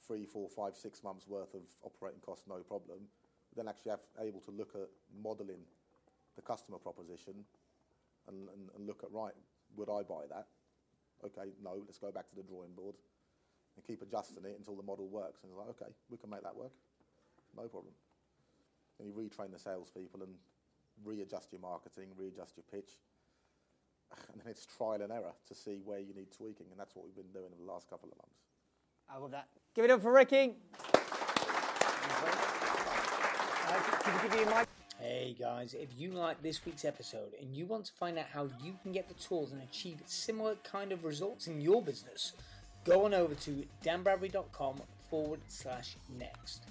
three, 0.08 0.26
four, 0.26 0.50
five, 0.50 0.76
six 0.76 1.04
months 1.04 1.28
worth 1.28 1.54
of 1.54 1.62
operating 1.84 2.22
costs, 2.22 2.46
no 2.48 2.64
problem. 2.64 3.00
Then 3.56 3.68
actually 3.68 3.94
able 4.22 4.40
to 4.42 4.52
look 4.52 4.72
at 4.76 4.88
modelling 5.22 5.66
the 6.36 6.42
customer 6.42 6.78
proposition 6.78 7.44
and, 8.28 8.48
look 8.86 9.04
at 9.04 9.12
right, 9.12 9.34
would 9.76 9.90
I 9.90 10.04
buy 10.04 10.28
that? 10.30 10.48
Okay, 11.26 11.52
no, 11.64 11.82
let's 11.86 11.98
go 11.98 12.12
back 12.12 12.30
to 12.30 12.36
the 12.36 12.44
drawing 12.44 12.74
board 12.76 12.96
and 13.76 13.86
keep 13.86 14.02
adjusting 14.02 14.44
it 14.46 14.56
until 14.58 14.76
the 14.76 14.84
model 14.84 15.08
works. 15.08 15.42
And 15.44 15.52
it's 15.52 15.58
like, 15.58 15.70
okay, 15.70 15.92
we 16.10 16.18
can 16.18 16.30
make 16.30 16.44
that 16.44 16.56
work, 16.56 16.72
no 17.56 17.64
problem. 17.68 17.94
And 19.00 19.08
you 19.08 19.14
retrain 19.14 19.52
the 19.52 19.60
salespeople 19.60 20.22
and 20.24 20.34
readjust 21.04 21.52
your 21.52 21.62
marketing, 21.62 22.10
readjust 22.18 22.58
your 22.58 22.66
pitch, 22.70 22.98
and 24.32 24.42
then 24.42 24.52
it's 24.52 24.66
trial 24.66 25.02
and 25.02 25.12
error 25.12 25.34
to 25.48 25.56
see 25.56 25.80
where 25.84 26.00
you 26.00 26.14
need 26.14 26.32
tweaking, 26.32 26.68
and 26.72 26.80
that's 26.80 26.96
what 26.96 27.06
we've 27.06 27.16
been 27.16 27.34
doing 27.34 27.52
in 27.52 27.66
the 27.66 27.72
last 27.72 27.90
couple 27.90 28.10
of 28.10 28.18
months. 28.18 28.40
I 29.10 29.18
love 29.18 29.32
that. 29.32 29.48
Give 29.76 29.86
it 29.86 29.92
up 29.92 30.02
for 30.02 30.12
Ricky. 30.12 30.56
Hey 35.00 35.36
guys, 35.40 35.74
if 35.74 35.90
you 35.98 36.12
like 36.12 36.42
this 36.42 36.66
week's 36.66 36.84
episode 36.84 37.34
and 37.40 37.56
you 37.56 37.66
want 37.66 37.86
to 37.86 37.94
find 37.94 38.18
out 38.18 38.26
how 38.34 38.50
you 38.64 38.76
can 38.82 38.92
get 38.92 39.08
the 39.08 39.14
tools 39.14 39.52
and 39.52 39.62
achieve 39.62 40.02
similar 40.06 40.56
kind 40.64 40.92
of 40.92 41.04
results 41.04 41.48
in 41.48 41.62
your 41.62 41.82
business, 41.82 42.34
go 42.84 43.06
on 43.06 43.14
over 43.14 43.36
to 43.36 43.66
danbradbury.com 43.84 44.82
forward 45.10 45.40
slash 45.48 45.96
next. 46.18 46.64